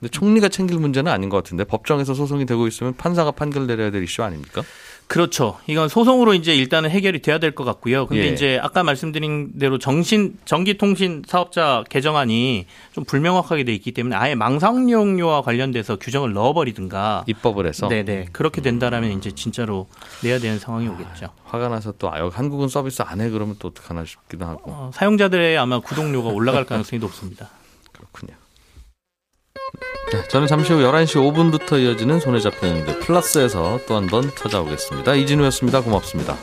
근데 0.00 0.10
총리가 0.10 0.48
챙길 0.48 0.78
문제는 0.78 1.12
아닌 1.12 1.28
것 1.28 1.36
같은데 1.36 1.64
법정에서 1.64 2.14
소송이 2.14 2.46
되고 2.46 2.66
있으면 2.66 2.94
판사가 2.96 3.30
판결 3.32 3.66
내려야 3.66 3.90
될 3.90 4.02
이슈 4.02 4.22
아닙니까? 4.22 4.62
그렇죠. 5.06 5.58
이건 5.66 5.88
소송으로 5.88 6.34
이제 6.34 6.54
일단은 6.54 6.88
해결이 6.88 7.20
돼야 7.20 7.38
될 7.38 7.50
것 7.50 7.64
같고요. 7.64 8.06
근데 8.06 8.28
예. 8.28 8.32
이제 8.32 8.60
아까 8.62 8.84
말씀드린 8.84 9.58
대로 9.58 9.76
정신 9.78 10.38
전기통신 10.44 11.24
사업자 11.26 11.82
개정안이 11.90 12.66
좀 12.92 13.02
불명확하게 13.04 13.64
돼 13.64 13.74
있기 13.74 13.90
때문에 13.90 14.14
아예 14.14 14.36
망상용료와 14.36 15.42
관련돼서 15.42 15.96
규정을 15.96 16.32
넣어버리든가. 16.32 17.24
입법을 17.26 17.66
해서 17.66 17.88
네네. 17.88 18.26
그렇게 18.32 18.62
된다라면 18.62 19.10
이제 19.18 19.32
진짜로 19.32 19.88
내야 20.22 20.38
되는 20.38 20.60
상황이 20.60 20.86
오겠죠. 20.86 21.30
화가 21.44 21.68
나서 21.68 21.92
또 21.98 22.10
아, 22.12 22.20
여기 22.20 22.34
한국은 22.36 22.68
서비스 22.68 23.02
안 23.02 23.20
해 23.20 23.30
그러면 23.30 23.56
또 23.58 23.66
어떡하나 23.68 24.04
싶기도 24.04 24.46
하고 24.46 24.70
어, 24.70 24.90
사용자들의 24.94 25.58
아마 25.58 25.80
구독료가 25.80 26.28
올라갈 26.30 26.64
가능성이 26.64 27.00
높습니다. 27.00 27.50
네, 30.12 30.26
저는 30.28 30.48
잠시 30.48 30.72
후 30.72 30.80
11시 30.80 31.14
5분부터 31.16 31.80
이어지는 31.80 32.18
손에 32.20 32.40
잡히는 32.40 32.84
데 32.84 32.98
플러스에서 32.98 33.78
또 33.86 33.94
한 33.96 34.06
번 34.08 34.30
찾아오겠습니다. 34.34 35.14
이진우였습니다. 35.14 35.82
고맙습니다. 35.82 36.36